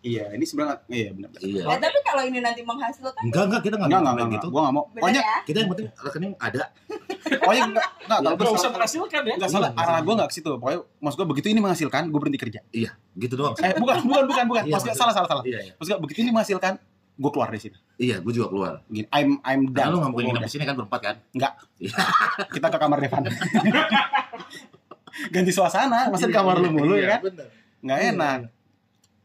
[0.00, 1.62] iya ini sebenarnya iya benar Iya.
[1.66, 4.46] Eh, tapi kalau ini nanti menghasilkan, Enggak, enggak, kita enggak enggak enggak enggak gitu.
[4.48, 5.36] gua nggak mau pokoknya ya?
[5.42, 6.62] Kita yang penting rekening ada.
[7.40, 9.34] pokoknya enggak enggak kalau Ya, gue Gak usah menghasilkan ya.
[9.34, 10.00] Enggak salah, Iya, arah iya.
[10.00, 10.50] gue enggak ke situ.
[10.52, 12.60] Pokoknya maksud gue begitu ini menghasilkan, gue berhenti kerja.
[13.14, 13.54] Gitu doang.
[13.56, 14.62] Eh, bukan, bukan, bukan, bukan.
[14.64, 15.44] Iya, Maksudnya maksud- salah, salah, salah.
[15.44, 15.72] Iya, iya.
[15.74, 16.74] Maksud gue begitu ini menghasilkan,
[17.16, 17.76] gue keluar dari sini.
[17.96, 18.72] Iya, gue juga keluar.
[18.86, 19.90] Gini, I'm I'm done.
[19.90, 21.16] lu nggak mungkin Gua nginep di sini kan berempat kan?
[22.46, 23.22] Kita ke kamar Devan.
[25.32, 27.20] Ganti suasana, masa di kamar lu mulu ya kan?
[27.82, 28.10] Nggak Iya.
[28.12, 28.38] enak.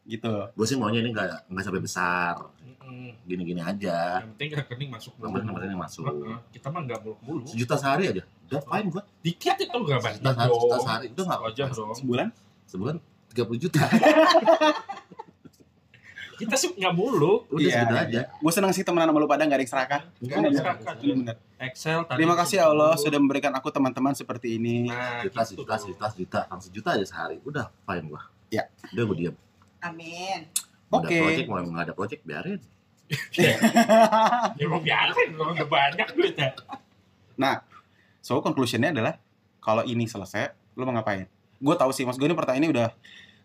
[0.01, 0.33] Gitu.
[0.57, 2.35] Gue sih maunya ini nggak nggak sampai besar,
[3.23, 4.19] gini-gini aja.
[4.19, 6.03] Yang penting rekening masuk Yang penting rekening masuk.
[6.51, 7.45] Kita mah nggak muluk-muluk.
[7.47, 9.03] Sejuta sehari aja, udah fine gue.
[9.21, 11.95] Dikit itu nggak banyak Sejuta sehari, sejuta sehari, udah nggak Wajar dong.
[11.95, 12.27] Sebulan?
[12.67, 12.95] Sebulan
[13.31, 13.83] 30 juta.
[16.41, 17.45] Kita sih nggak muluk.
[17.53, 18.21] Udah segitu aja.
[18.41, 20.01] Gue seneng sih temenan sama lu pada nggak ada yang serakah.
[20.17, 20.61] Nggak ada bener.
[20.61, 20.93] serakah.
[20.97, 21.35] Bener.
[21.61, 22.17] Excel tadi.
[22.17, 24.89] Terima kasih ya Allah sudah memberikan aku teman-teman seperti ini.
[24.89, 25.81] Nah, Sejuta, gitu sejuta, dong.
[25.85, 27.37] sejuta, sejuta, langsung sejuta aja sehari.
[27.45, 28.21] Udah fine gua.
[28.49, 28.65] Ya.
[28.97, 29.35] Udah gue diam.
[29.85, 30.49] Amin.
[30.91, 31.15] Oke.
[31.21, 32.59] project, mau nggak ada project, biarin.
[34.57, 36.51] Ya mau biarin udah banyak duitnya.
[38.21, 39.17] So conclusionnya adalah
[39.61, 41.25] kalau ini selesai, lu mau ngapain?
[41.61, 42.89] Gue tahu sih, mas gue ini pertanyaan ini udah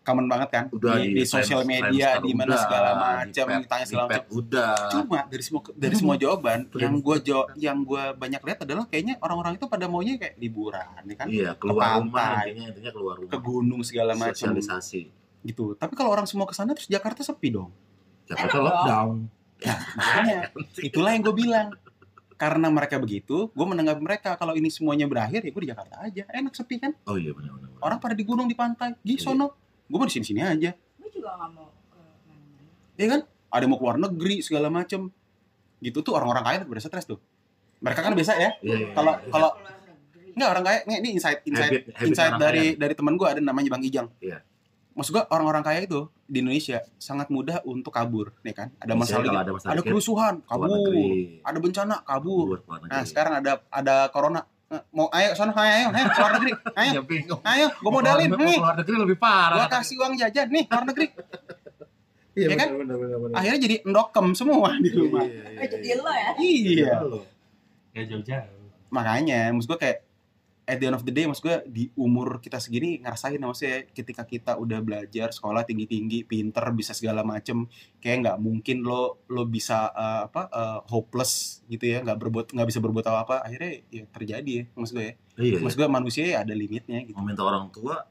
[0.07, 4.05] common banget kan Udah di, di sosial media, di mana segala macam, ditanya di segala
[4.07, 4.23] macam.
[4.31, 4.71] Udah.
[4.87, 6.79] Cuma dari semua dari semua jawaban Friends.
[6.79, 11.01] yang gue jawab, yang gue banyak lihat adalah kayaknya orang-orang itu pada maunya kayak liburan,
[11.03, 11.27] ya kan?
[11.27, 13.29] Iya, keluar Ke rumah intinya intinya keluar rumah.
[13.29, 15.01] Ke gunung segala macam Sosialisasi.
[15.43, 15.75] gitu.
[15.75, 17.69] Tapi kalau orang semua ke sana terus Jakarta sepi dong.
[18.23, 18.65] Jakarta dong.
[18.65, 19.17] lockdown.
[19.93, 20.39] Makanya
[20.79, 21.69] itulah yang gue bilang.
[22.37, 26.21] Karena mereka begitu, gue menanggapi mereka kalau ini semuanya berakhir ya gue di Jakarta aja.
[26.29, 26.93] Enak sepi kan?
[27.09, 27.73] Oh iya benar benar.
[27.73, 27.81] benar.
[27.81, 29.25] Orang pada di gunung di pantai, di Iya.
[29.25, 29.57] sono.
[29.87, 30.71] Gue mau di sini-sini aja.
[30.95, 32.61] Gue juga gak mau ke mana-mana.
[32.93, 35.07] ya kan ada yang mau keluar negeri segala macem
[35.79, 37.21] gitu tuh orang-orang kaya pada stres tuh
[37.77, 39.29] mereka kan biasa ya Iya, iya, Kalau- iya.
[39.29, 40.33] kalau- Keluar negeri.
[40.33, 42.79] nggak orang kaya nggak, ini insight insight Habit- habit insight dari kaya.
[42.79, 44.37] dari teman gue ada namanya bang Ijang Iya.
[44.91, 49.21] maksud gue orang-orang kaya itu di Indonesia sangat mudah untuk kabur nih kan ada masalah
[49.21, 51.07] kalau dikit, ada masalah ada kerusuhan kabur negeri.
[51.39, 54.41] ada bencana kabur nah sekarang ada ada corona
[54.89, 57.41] mau ayo sana ayo ayo ayo keluar negeri ayo Ya bingung.
[57.41, 59.57] ayo gue modalin Mau nih keluar negeri lebih parah.
[59.57, 61.07] gue kasih uang jajan nih keluar negeri
[62.37, 62.69] Ya kan?
[62.71, 63.33] benar, benar, benar.
[63.33, 65.95] akhirnya jadi endokem semua di rumah Iya, iya, Eh, jadi iya.
[65.97, 67.19] lo ya iya Lo.
[67.89, 68.67] Gak jauh-jauh.
[68.87, 69.97] makanya maksud gue kayak
[70.67, 74.21] at the end of the day maksud gue di umur kita segini ngerasain maksudnya ketika
[74.21, 79.47] kita udah belajar sekolah tinggi tinggi pinter bisa segala macem kayak nggak mungkin lo lo
[79.47, 83.71] bisa eh, apa eh, hopeless gitu ya nggak berbuat nggak bisa berbuat apa apa akhirnya
[83.87, 85.59] ya terjadi ya maksud gue ya Iya, iya.
[85.61, 88.03] maksud gue manusia ya ada limitnya gitu Mau minta orang tua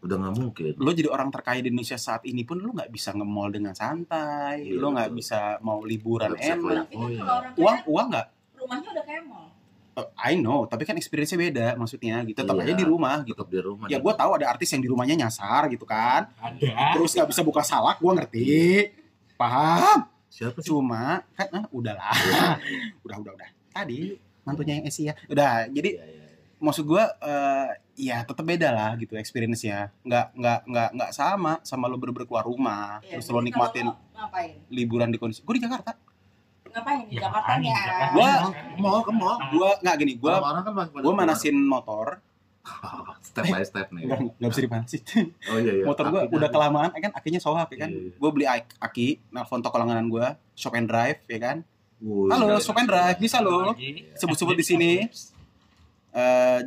[0.00, 0.72] udah nggak mungkin.
[0.76, 4.68] lo jadi orang terkaya di Indonesia saat ini pun lo nggak bisa nge-mall dengan santai
[4.68, 7.24] Iya, lo nggak bisa mau liburan enak Oh, iya.
[7.56, 9.48] uang uang nggak rumahnya udah kayak mall
[9.94, 12.34] Eh, I know tapi kan experience-nya beda maksudnya gitu.
[12.34, 12.64] Tetap Iya.
[12.66, 13.38] aja di rumah gitu.
[13.38, 13.86] Tetap di rumah.
[13.86, 16.26] ya gue tahu ada artis yang di rumahnya nyasar gitu kan.
[16.36, 16.98] Ada.
[16.98, 18.46] terus nggak bisa buka salak gue ngerti.
[19.34, 20.06] Paham?
[20.26, 20.66] Siapa sih?
[20.66, 22.10] cuma kan ah, udahlah.
[23.06, 23.48] Udah udah udah.
[23.70, 25.14] Tadi mantunya yang Asia.
[25.30, 26.26] Udah jadi Iya, iya.
[26.58, 29.94] maksud gue eh ya tetap beda lah gitu experience-nya.
[30.02, 32.98] Nggak nggak nggak nggak sama sama lo bener keluar rumah.
[33.06, 34.58] Iya, terus lo nikmatin lo ngapain?
[34.70, 35.94] liburan di kondisi gue di Jakarta
[36.74, 37.78] ngapain di Ya, Jakarta ya?
[38.10, 39.36] Gua- mau ke mall.
[39.48, 41.14] gue nggak gini gue Orang-orang kan gue keluar.
[41.16, 42.06] manasin motor
[43.22, 44.02] step by step nih.
[44.04, 45.02] nggak nggak bisa dipanasin
[45.46, 45.84] Oh iya iya.
[45.84, 48.16] motor gue Aki udah kelamaan ya kan akinya soak ya kan Iya, iya.
[48.16, 51.58] gue beli ak- aki nelfon toko langganan gue shop and drive ya kan
[51.96, 52.58] Wuih, Halo.
[52.58, 53.72] Shop and Drive, bisa lo.
[54.12, 54.92] sebut-sebut di sini.
[56.10, 56.60] eh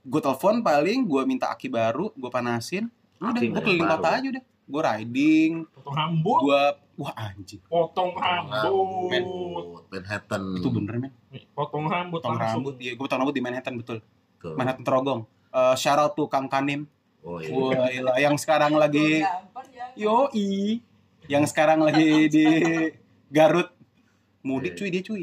[0.00, 4.44] gue telepon paling gue minta aki baru gue panasin udah gue keliling kota aja udah
[4.44, 6.38] gue riding Potong rambut.
[6.42, 6.62] gue
[6.96, 8.62] wah anjing Potong Rambut,
[9.10, 9.82] rambut.
[9.90, 10.42] Manhattan.
[10.54, 11.12] itu bener men
[11.52, 12.18] Potong rambut.
[12.18, 13.98] potong rambut iya gue potong rambut di Manhattan betul
[14.36, 14.54] Tuh.
[14.54, 16.86] Manhattan Terogong Eh shout out to Kang Kanim
[17.20, 18.02] Oh iya.
[18.02, 19.86] wah yang sekarang lagi Gampang ya.
[19.96, 20.78] yoi
[21.24, 22.44] yang sekarang lagi di
[23.28, 23.72] Garut
[24.40, 24.78] mudik Iya.
[24.78, 25.22] cuy dia cuy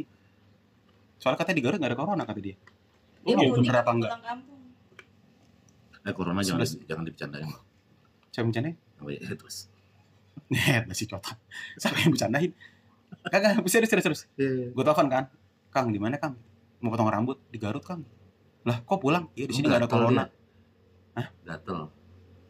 [1.15, 2.57] soalnya katanya di Garut gak ada corona kata dia
[3.22, 4.11] Oh, mudik bener apa enggak?
[6.01, 7.45] Eh corona jangan jangan dibicarain.
[8.28, 9.69] saya bercandain Oh iya terus.
[10.47, 11.36] Net masih cotot
[11.75, 12.51] siapa yang bercandain
[13.23, 14.71] kagak serius serius serius Iya.
[14.71, 15.25] gue telepon kan
[15.69, 16.36] Kang di mana Kang
[16.79, 18.03] mau potong rambut di Garut Kang
[18.61, 20.23] lah kok pulang iya di sini nggak ada corona
[21.11, 21.27] Hah?
[21.43, 21.91] Gatel.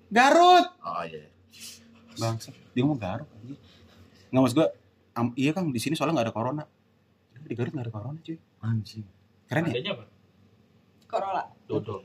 [0.07, 1.25] Garut Oh iya.
[2.13, 2.35] bang
[2.71, 3.55] dia mau Garut aja
[4.27, 4.67] nggak maksud gue
[5.13, 6.63] am- iya Kang di sini soalnya nggak ada corona
[7.37, 9.05] di Garut nggak ada corona cuy Anjing.
[9.45, 10.05] keren ya Adanya apa?
[11.03, 11.43] Corolla.
[11.67, 11.99] Dodol.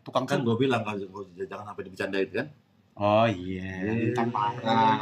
[0.00, 2.46] tukang Kan kan gue bilang kalau- jangan sampai dibicarain kan.
[2.96, 4.12] Oh iya Iya.
[4.12, 4.96] Kan parah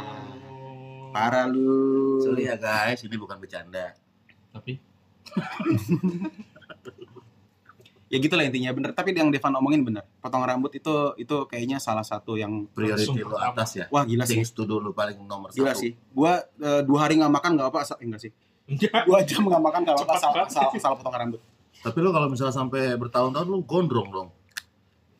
[1.09, 3.95] parah lu Sorry ya guys, ini bukan bercanda.
[4.51, 4.77] Tapi
[8.05, 12.05] ya gitulah intinya bener tapi yang Devan omongin bener potong rambut itu itu kayaknya salah
[12.05, 13.51] satu yang Priority lu pertama.
[13.51, 13.85] atas ya.
[13.89, 15.81] wah gila sih Things to do lu paling nomor gila satu.
[15.81, 18.31] sih gua eh, dua hari nggak makan nggak apa asal enggak sih
[18.69, 19.03] enggak.
[19.09, 21.41] dua jam nggak makan nggak apa asal, asal, asal potong rambut
[21.75, 24.29] Tapi lu kalau misalnya sampai bertahun-tahun lu gondrong dong.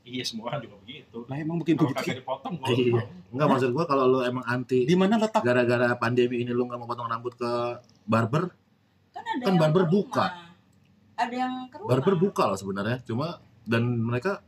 [0.06, 1.18] Iya semua orang juga begitu.
[1.26, 2.62] lah emang bikin Kalau begitu kagak dipotong Iya.
[2.62, 3.10] gondrong.
[3.34, 6.78] Enggak maksud gua kalau lu emang anti di mana letak gara-gara pandemi ini lu nggak
[6.78, 7.52] mau potong rambut ke
[8.04, 8.54] barber,
[9.10, 10.26] Kan ada Kan yang barber ke buka.
[11.16, 11.90] Ada yang ke rumah.
[11.90, 12.98] barber buka loh sebenarnya.
[13.02, 13.28] Cuma
[13.64, 14.46] dan mereka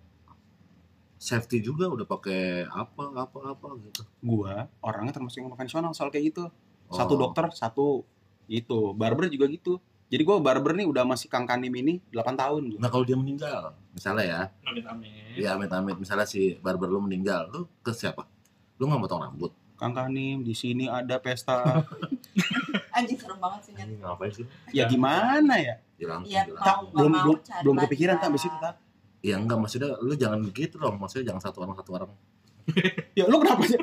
[1.18, 4.06] safety juga udah pakai apa apa apa gitu.
[4.22, 6.46] gua orangnya termasuk yang konvensional soal kayak gitu
[6.88, 7.20] satu Oh.
[7.20, 7.88] dokter satu
[8.48, 12.62] itu barber juga gitu jadi gua barber nih udah masih kang kanim ini 8 tahun
[12.70, 12.80] gua.
[12.80, 15.36] Nah kalau dia meninggal, misalnya ya, Amit-amit.
[15.36, 18.24] ya amit-amit, misalnya si barber lu meninggal, lu ke siapa?
[18.76, 19.52] Lu nggak potong rambut?
[19.76, 21.62] kang kanim di sini ada pesta
[22.98, 24.02] Anjing serem banget sih Nyet.
[24.02, 24.46] ngapain sih?
[24.74, 26.66] ya gimana ya Ya langsung Iya, bilang.
[26.66, 28.74] tak belum mau belum belum kepikiran tak abis itu tak
[29.20, 32.10] Ya enggak, maksudnya lu jangan begitu dong, maksudnya jangan satu orang satu orang.
[33.18, 33.78] ya lu kenapa sih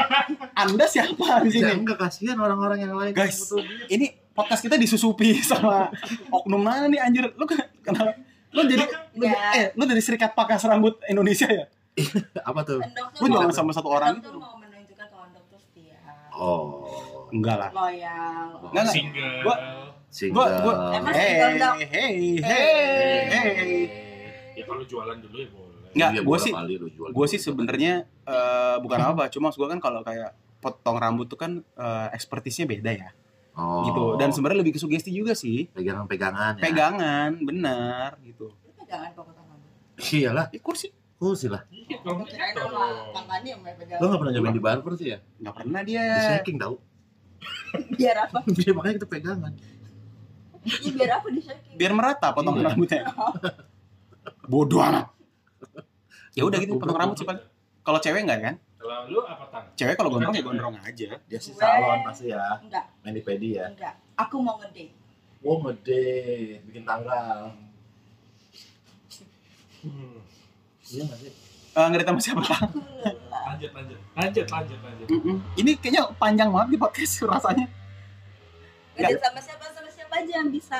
[0.62, 3.12] anda siapa di Ya sini enggak kasihan orang-orang yang lain.
[3.12, 3.40] Guys.
[3.42, 3.56] Gitu.
[3.88, 5.88] ini podcast kita disusupi sama
[6.28, 8.16] oknum mana nih anjir lu ken- kenapa
[8.48, 9.36] lu jadi lu, Ya.
[9.54, 11.64] eh lu dari serikat pakas rambut Indonesia ya
[12.48, 12.80] apa tuh?
[13.18, 16.00] Lu jangan sama satu orang itu tuh mau menunjukkan kalau Endok tuh setia.
[16.32, 16.64] Oh,
[17.28, 18.48] enggak lah Loyal.
[18.66, 18.92] Enggak, enggak.
[18.92, 19.32] Single.
[19.42, 19.60] Gua-
[20.08, 20.36] single.
[20.58, 21.32] gua gua hey
[21.84, 23.82] hey hey hey
[24.52, 25.88] Ya kalau jualan dulu ya boleh.
[25.92, 26.54] Nggak, Iya, gua bola sih-
[27.12, 27.92] gue sih sebenarnya
[28.24, 32.90] eh, bukan apa cuma gue kan kalau kayak potong rambut tuh kan eh, ekspertisnya beda
[32.90, 33.10] ya
[33.56, 36.62] oh, gitu dan sebenarnya lebih ke sugesti juga sih pegangan-pegangan ya.
[36.62, 39.70] pegangan benar gitu pegangan kok potong rambut.
[40.12, 41.62] Iyalah, ya kursi kursi lah.
[41.70, 42.08] Iya, gitu.
[44.02, 45.18] Lo nggak pernah nyobain di barber sih ya?
[45.38, 46.74] nggak pernah Di dia shaking tau.
[47.98, 48.38] Biar apa?
[48.58, 49.52] Iya, makanya kita pegangan.
[50.62, 51.74] Iya biar apa di shaking?
[51.74, 52.70] biar merata potong Iya.
[52.70, 53.02] rambutnya
[54.52, 55.10] bodoh amat
[56.38, 57.42] ya udah gitu potong rambut sih paling
[57.82, 59.64] kalau cewek nggak kan Kalau lu apa tang?
[59.78, 62.58] cewek kalau gondrong ya gondrong aja Dia sih salon pasti ya.
[62.58, 63.70] Enggak, Mani pedi ya.
[63.70, 63.94] enggak.
[64.18, 64.90] Aku mau ngedate.
[65.42, 66.02] Oh, ngede,
[66.66, 67.54] bikin tanggal.
[69.82, 70.18] Hmm.
[70.86, 71.30] Iya nggak sih?
[71.72, 72.42] Eh, ngedate sama siapa?
[73.30, 73.98] Lanjut, lanjut.
[74.18, 75.06] Lanjut, lanjut, lanjut.
[75.08, 75.36] Mm-mm.
[75.56, 77.66] Ini kayaknya panjang banget di podcast rasanya.
[78.98, 80.78] Ngedate sama siapa sama siapa aja yang bisa.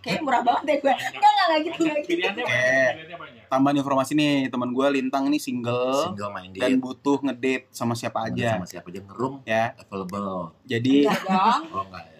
[0.00, 0.92] Kayaknya murah banget deh gue.
[0.92, 2.08] Enggak enggak enggak gitu Banyak, enggak gitu.
[2.08, 3.42] pilihannya banyak, pilihannya banyak.
[3.46, 6.58] Tambahan informasi nih, teman gue Lintang nih single, Single minded.
[6.58, 9.76] dan butuh ngedate sama siapa aja Sama siapa aja ngerum ya.
[9.76, 10.56] available.
[10.64, 11.62] Jadi Enggak dong.
[11.70, 12.18] Oh enggak ya.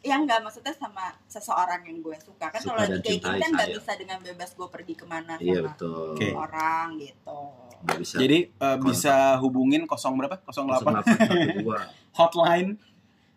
[0.00, 3.50] Ya enggak maksudnya sama seseorang yang gue suka kan Suka kalau di kayak cintai kan
[3.52, 6.08] nggak bisa dengan bebas gue pergi ke mana Iya sama betul.
[6.16, 6.28] Oke.
[6.32, 7.40] orang gitu.
[7.80, 8.16] Bisa.
[8.16, 10.36] jadi eh, bisa hubungin 0 berapa?
[10.40, 11.68] 08 0812.
[12.16, 12.70] hotline.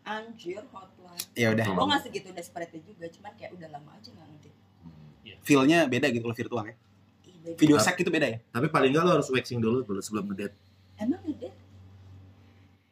[0.03, 0.91] Anjir hotline.
[1.33, 1.65] Ya udah.
[1.65, 4.49] Gue nggak segitu desperate juga, cuman kayak udah lama aja nggak ngerti.
[4.83, 5.41] Hmm.
[5.41, 6.75] Feel-nya beda gitu kalau virtual ya.
[7.23, 7.57] Ih, baby.
[7.57, 8.37] Video sek itu beda ya?
[8.49, 10.55] Tapi paling enggak lo harus waxing dulu dulu sebelum ngedate.
[10.95, 11.57] Emang ngedate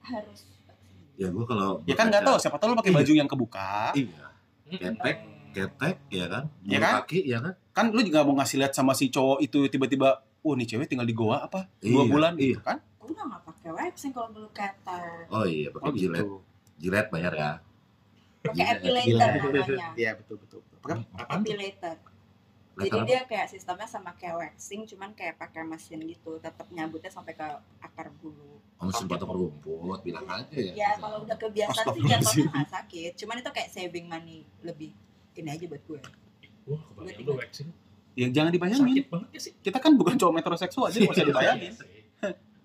[0.01, 0.39] harus
[1.15, 3.93] Ya gua kalau Ya kan nggak tahu siapa tahu lu pakai baju yang kebuka.
[3.93, 4.26] Iya,
[4.72, 5.17] ketek,
[5.53, 6.43] ketek ya kan.
[6.63, 6.93] Iya kan?
[7.03, 7.53] Kaki ya kan.
[7.72, 11.05] Kan lu juga mau ngasih lihat sama si cowok itu tiba-tiba, "Oh, nih cewek tinggal
[11.05, 11.69] di goa apa?
[11.78, 12.57] Dua Iya, bulan." iya.
[12.57, 12.78] gitu kan?
[12.82, 16.22] gue udah nggak pakai waxing kalau dulu keter Oh iya, pakai Oh, jilet.
[16.22, 16.28] gitu.
[16.80, 17.51] Jilet bayar ya.
[18.42, 19.02] Pakai Gila.
[19.02, 20.60] epilator namanya Iya, betul betul.
[20.66, 20.80] betul.
[20.82, 21.54] Pakai Apaan tuh?
[21.54, 21.98] epilator
[22.72, 23.06] jadi apa?
[23.06, 27.46] dia kayak sistemnya sama kayak waxing cuman kayak pakai mesin gitu tetap nyabutnya sampai ke
[27.84, 30.74] akar bulu Om sempat rumput bilang aja ya.
[30.74, 34.96] ya kalau udah kebiasaan sih jatuhnya nggak sakit cuman itu kayak saving money lebih
[35.38, 36.00] ini aja buat gue
[36.62, 37.70] Wah, kebayang lu waxing.
[38.14, 38.86] Ya jangan dibayangin.
[38.86, 39.54] Sakit banget ya sih.
[39.66, 41.74] Kita kan bukan cowok metroseksual aja nggak usah dibayangin.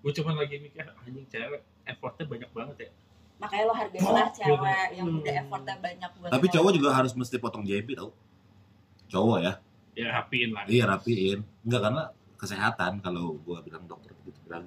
[0.04, 2.90] Gue cuma lagi mikir, anjing cewek, effortnya banyak banget ya.
[3.36, 6.52] Makanya lo hargain lah cewek yang udah effortnya banyak buat Tapi lo.
[6.56, 8.10] cowok juga harus mesti potong JB tau.
[9.12, 9.52] Cowok ya.
[9.96, 10.64] Ya rapiin lah.
[10.68, 11.44] Iya rapiin.
[11.64, 12.02] Enggak karena
[12.36, 14.64] kesehatan kalau gua bilang dokter gitu bilang.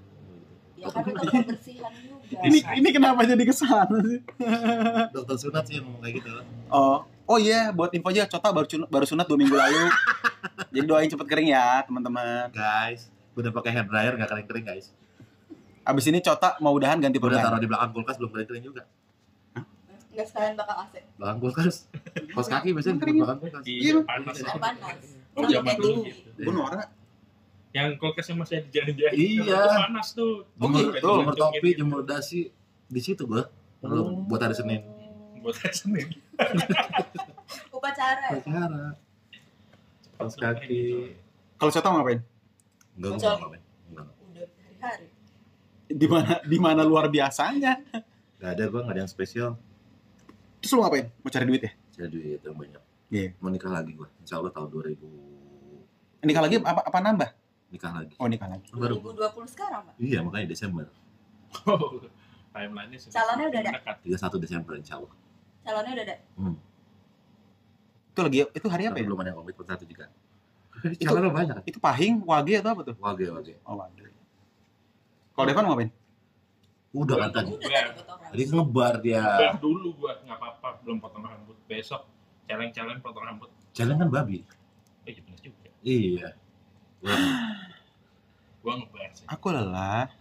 [0.80, 4.24] ya kan itu kebersihan juga Ini ini kenapa jadi ke sana sih?
[5.15, 6.32] Dokter sunat sih yang ngomong kayak gitu.
[6.72, 9.91] Oh, oh iya, buat info aja, Cota baru baru sunat dua minggu lalu.
[10.72, 12.47] Jadi doain cepet kering ya, teman-teman.
[12.55, 14.95] Guys, udah pakai hair dryer nggak kering-kering guys.
[15.82, 17.43] Abis ini Cota mau udahan ganti Udah perban.
[17.45, 18.84] taruh di belakang kulkas belum kering-kering juga.
[20.09, 21.75] nggak sekalian bakal AC Belakang kulkas.
[22.30, 23.17] Kos kaki biasanya di Kering.
[23.17, 23.63] belakang kulkas.
[23.63, 24.36] Iya, Iya, panas.
[24.41, 26.30] Oh, panas Oh, Itu zaman dulu gitu.
[26.36, 26.88] Gue norak.
[27.69, 29.15] Yang kulkasnya masih ada jaring-jaring.
[29.15, 29.61] Iya.
[29.80, 30.34] Panas tuh.
[30.55, 31.09] Jemur, gitu.
[31.15, 31.80] jemur topi, gitu.
[31.80, 32.39] jemur dasi
[32.86, 33.47] di situ gua.
[33.80, 34.27] Belum Oh.
[34.27, 34.82] buat hari Senin.
[35.39, 36.07] Buat hari Senin.
[37.71, 38.32] upacara ya?
[38.36, 38.84] Pacara.
[40.17, 40.84] Kos kaki.
[41.55, 42.19] Kalau Cota mau ngapain?
[42.93, 43.61] Enggak enggak ngapain.
[43.88, 44.05] Enggak.
[44.25, 45.05] udah hari-hari
[45.89, 47.81] Di mana di mana luar biasanya?
[48.37, 49.49] Enggak ada gua enggak ada yang spesial.
[50.61, 51.09] Terus lu ngapain?
[51.19, 51.71] Mau cari duit ya?
[51.89, 52.81] Saya duit yang banyak.
[53.09, 53.33] Iya.
[53.41, 54.05] Mau nikah lagi gua.
[54.21, 55.01] Insya Allah tahun 2000
[56.19, 57.29] Nikah lagi apa apa nambah?
[57.69, 58.13] nikah lagi.
[58.17, 58.65] Oh, nikah lagi.
[58.73, 58.97] Baru.
[58.97, 60.89] 2020 sekarang pak Iya, makanya Desember.
[61.69, 62.01] Oh,
[62.49, 63.71] timeline-nya sudah Calonnya udah ada?
[63.77, 63.95] mendekat.
[64.05, 65.13] 31 Desember insya Allah.
[65.61, 66.15] calonnya udah ada
[68.09, 69.05] Itu lagi itu hari apa Tapi ya?
[69.05, 70.05] belum ada yang komitmen satu juga.
[70.97, 71.55] Calonnya banyak.
[71.69, 72.95] Itu pahing, wage atau apa tuh?
[72.97, 73.53] Wage, wage.
[73.63, 74.09] Oh, wage.
[75.39, 75.91] Kalau Devan mau ngapain?
[76.91, 77.55] Udah kan tadi.
[78.27, 79.23] tadi ngebar dia.
[79.23, 81.55] Udah dulu gua nggak apa-apa, belum potong rambut.
[81.63, 82.03] Besok
[82.43, 83.47] challenge-challenge potong rambut.
[83.71, 84.43] Jalan kan babi.
[85.07, 85.69] Eh, iya juga.
[85.79, 86.29] Iya.
[88.59, 89.23] Gua ngebayar sih.
[89.31, 90.11] Aku lelah.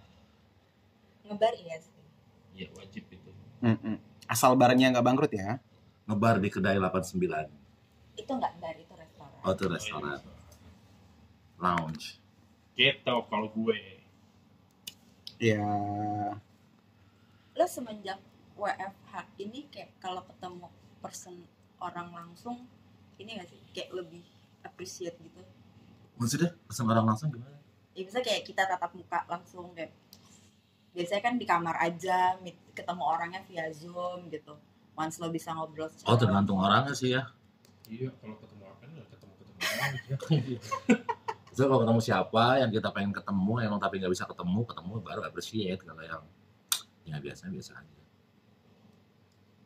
[1.27, 1.99] ngebar iya sih
[2.55, 3.31] Iya, wajib itu.
[3.59, 3.99] Mm-mm.
[4.31, 5.59] Asal barangnya nggak bangkrut ya.
[6.07, 7.19] ngebar di kedai 89.
[8.15, 10.21] itu nggak bar itu restoran Oh, itu restoran.
[11.59, 12.23] Lounge.
[12.79, 13.98] Gitu kalau gue.
[15.39, 15.63] Ya.
[17.55, 18.19] lo semenjak
[18.55, 20.67] WFH ini kayak kalau ketemu
[20.99, 21.35] person
[21.79, 22.67] orang langsung
[23.17, 24.23] ini gak sih kayak lebih
[24.61, 25.43] appreciate gitu
[26.19, 27.55] Maksudnya pesan orang langsung gimana?
[27.95, 29.91] ya bisa kayak kita tatap muka langsung kayak
[30.91, 34.55] biasanya kan di kamar aja meet, ketemu orangnya via zoom gitu
[34.95, 37.23] once lo bisa ngobrol secara Oh, tergantung orangnya sih ya.
[37.87, 40.99] Iya, kalau ketemu orang ya ketemu ketemu orang
[41.59, 45.27] Jadi kalau ketemu siapa yang kita pengen ketemu, emang tapi nggak bisa ketemu, ketemu baru
[45.27, 45.83] appreciate.
[45.83, 46.23] Kalau yang
[47.03, 47.99] ya biasa biasa aja.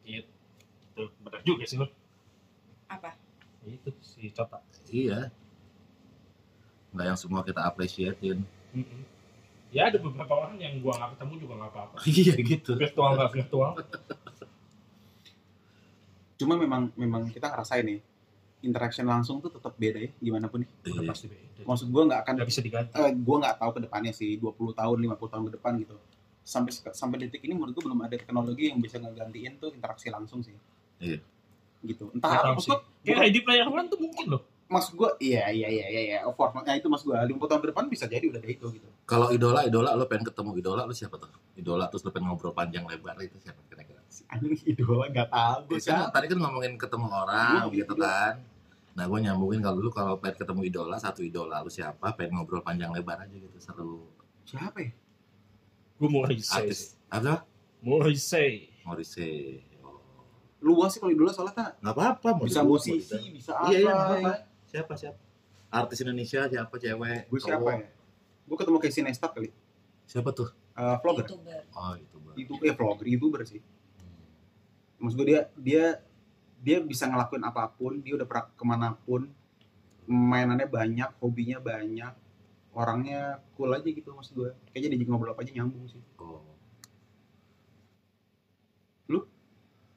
[0.08, 1.92] Itu benar juga sih lo.
[2.88, 3.12] apa
[3.68, 4.64] Itu si Cota.
[4.88, 5.28] Iya.
[6.96, 8.40] Nggak yang semua kita appreciatein.
[8.72, 9.04] Mm-mm.
[9.68, 11.96] Ya ada beberapa orang yang gua nggak ketemu juga nggak apa-apa.
[12.08, 12.72] iya gitu.
[12.72, 13.72] Virtual nggak virtual.
[16.40, 18.00] Cuma memang memang kita ngerasain nih
[18.62, 20.70] interaction langsung tuh tetap beda ya gimana pun nih.
[20.88, 21.10] Udah Iya.
[21.10, 21.62] pasti beda.
[21.62, 22.90] Maksud gua nggak akan Nggak bisa diganti.
[22.92, 25.94] eh, gua nggak tahu ke depannya sih 20 tahun 50 tahun ke depan gitu.
[26.42, 30.40] Sampai sampai detik ini menurut gua belum ada teknologi yang bisa ngegantiin tuh interaksi langsung
[30.40, 30.54] sih.
[30.98, 31.18] Iya.
[31.80, 32.10] Gitu.
[32.10, 34.42] Entah apa Kayak bukan- ID player one tuh mungkin loh.
[34.66, 36.50] maksud gua iya iya iya iya iya of course.
[36.54, 38.88] Nah, itu maksud gua 50 tahun ke depan bisa jadi udah ada itu gitu.
[39.04, 41.28] Kalau idola, idola, lo pengen ketemu idola, lo siapa tuh?
[41.54, 44.00] Idola terus lo pengen ngobrol panjang lebar itu siapa kira-kira?
[44.28, 46.12] Anjing idola nggak tahu gua Biasanya siapa.
[46.12, 48.08] tadi kan ngomongin ketemu orang Gua gitu idola.
[48.08, 48.34] kan.
[48.92, 52.60] Nah, gue nyambungin kalau dulu kalau pengen ketemu idola, satu idola lu siapa, pengen ngobrol
[52.60, 54.04] panjang lebar aja gitu, seru.
[54.44, 54.92] Siapa ya?
[55.96, 56.52] Gue Morrissey.
[56.52, 57.48] Artis, apa?
[57.80, 58.68] Morrissey.
[58.84, 59.64] Morrissey.
[59.80, 59.96] Oh.
[60.60, 63.72] Luas sih kalau idola soalnya tak Nggak apa-apa, bisa musisi, bisa apa.
[63.72, 64.32] Iya, iya, nggak apa-apa.
[64.68, 65.18] Siapa, siapa?
[65.72, 67.20] Artis Indonesia siapa, cewek?
[67.32, 67.72] Gue siapa cowok?
[67.72, 67.88] ya?
[68.44, 69.48] Gue ketemu Casey Neistat kali.
[70.04, 70.52] Siapa tuh?
[70.76, 71.24] Eh, vlogger.
[71.32, 72.16] youtuber Oh, itu.
[72.20, 72.34] Bang.
[72.36, 73.64] Itu eh vlogger, youtuber sih.
[75.02, 75.84] Maksud gue dia dia
[76.62, 79.26] dia bisa ngelakuin apa pun, dia udah pernah ke mana pun,
[80.06, 82.14] mainannya banyak, hobinya banyak,
[82.70, 84.50] orangnya cool aja gitu maksud gue.
[84.70, 85.98] Kayaknya dia ngobrol apa aja nyambung sih.
[86.16, 86.38] Oh.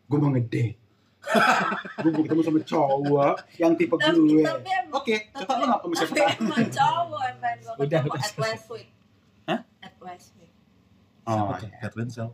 [0.05, 0.77] Gue mau ngedate.
[2.05, 4.45] gue mau ketemu sama cowok yang tipe tapi gue.
[4.45, 8.13] tapi emang Oke, coba lu nggak bisa tapi emang cowok yang pengen gue Udah, ketemu
[8.13, 8.21] udah.
[8.21, 8.87] at Westwick
[9.49, 9.59] Hah?
[9.81, 10.53] at Westwick
[11.25, 11.69] Oh, Siapa tuh?
[11.81, 12.31] Kate Winslet.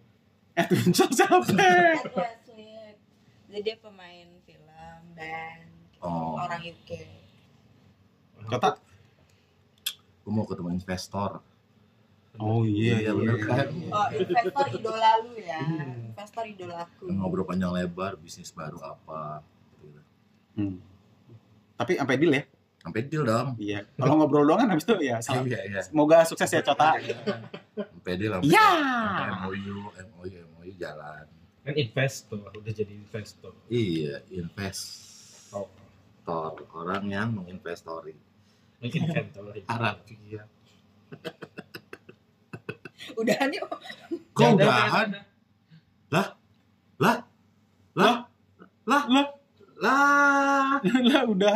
[0.52, 1.56] Edwin Shaw siapa?
[1.56, 2.41] at
[3.52, 4.68] jadi dia pemain film
[5.12, 6.00] band gitu.
[6.02, 6.40] Oh.
[6.40, 6.90] orang UK
[8.42, 8.74] Kota.
[10.22, 11.44] Gue mau ketemu investor.
[12.34, 13.68] Oh iya, Iya, bener kan?
[13.92, 16.10] oh investor idola lu ya Hmm.
[16.10, 19.44] investor idolaku Ngobrol panjang lebar, bisnis baru apa.
[19.78, 20.02] Gitu.
[20.56, 20.80] Hmm.
[21.76, 22.44] Tapi sampai deal ya?
[22.80, 23.60] Sampai deal dong.
[23.60, 23.86] Iya.
[23.94, 25.20] Kalau ngobrol doang kan habis itu ya.
[25.20, 25.46] salam.
[25.46, 25.82] Iya, iya.
[25.84, 26.98] Semoga sukses ya Cota.
[27.76, 28.70] Sampai deal sampai Ya.
[28.74, 31.26] sampai MOU, MOU, MOU jalan.
[31.62, 33.54] Kan investor, udah jadi investor.
[33.70, 34.82] Iya, invest.
[35.54, 35.70] Oh.
[36.74, 38.18] Orang yang menginvestori.
[38.82, 39.62] Mungkin kantor.
[39.70, 40.02] Arab.
[40.10, 40.50] Iya.
[43.20, 43.68] udahan yuk
[44.32, 45.08] Kok udahan?
[46.10, 46.28] Lah?
[47.02, 47.18] Lah?
[47.98, 48.16] Lah?
[48.86, 49.04] Lah?
[49.10, 49.28] Lah,
[49.82, 50.78] Lah?
[50.82, 51.50] lah udah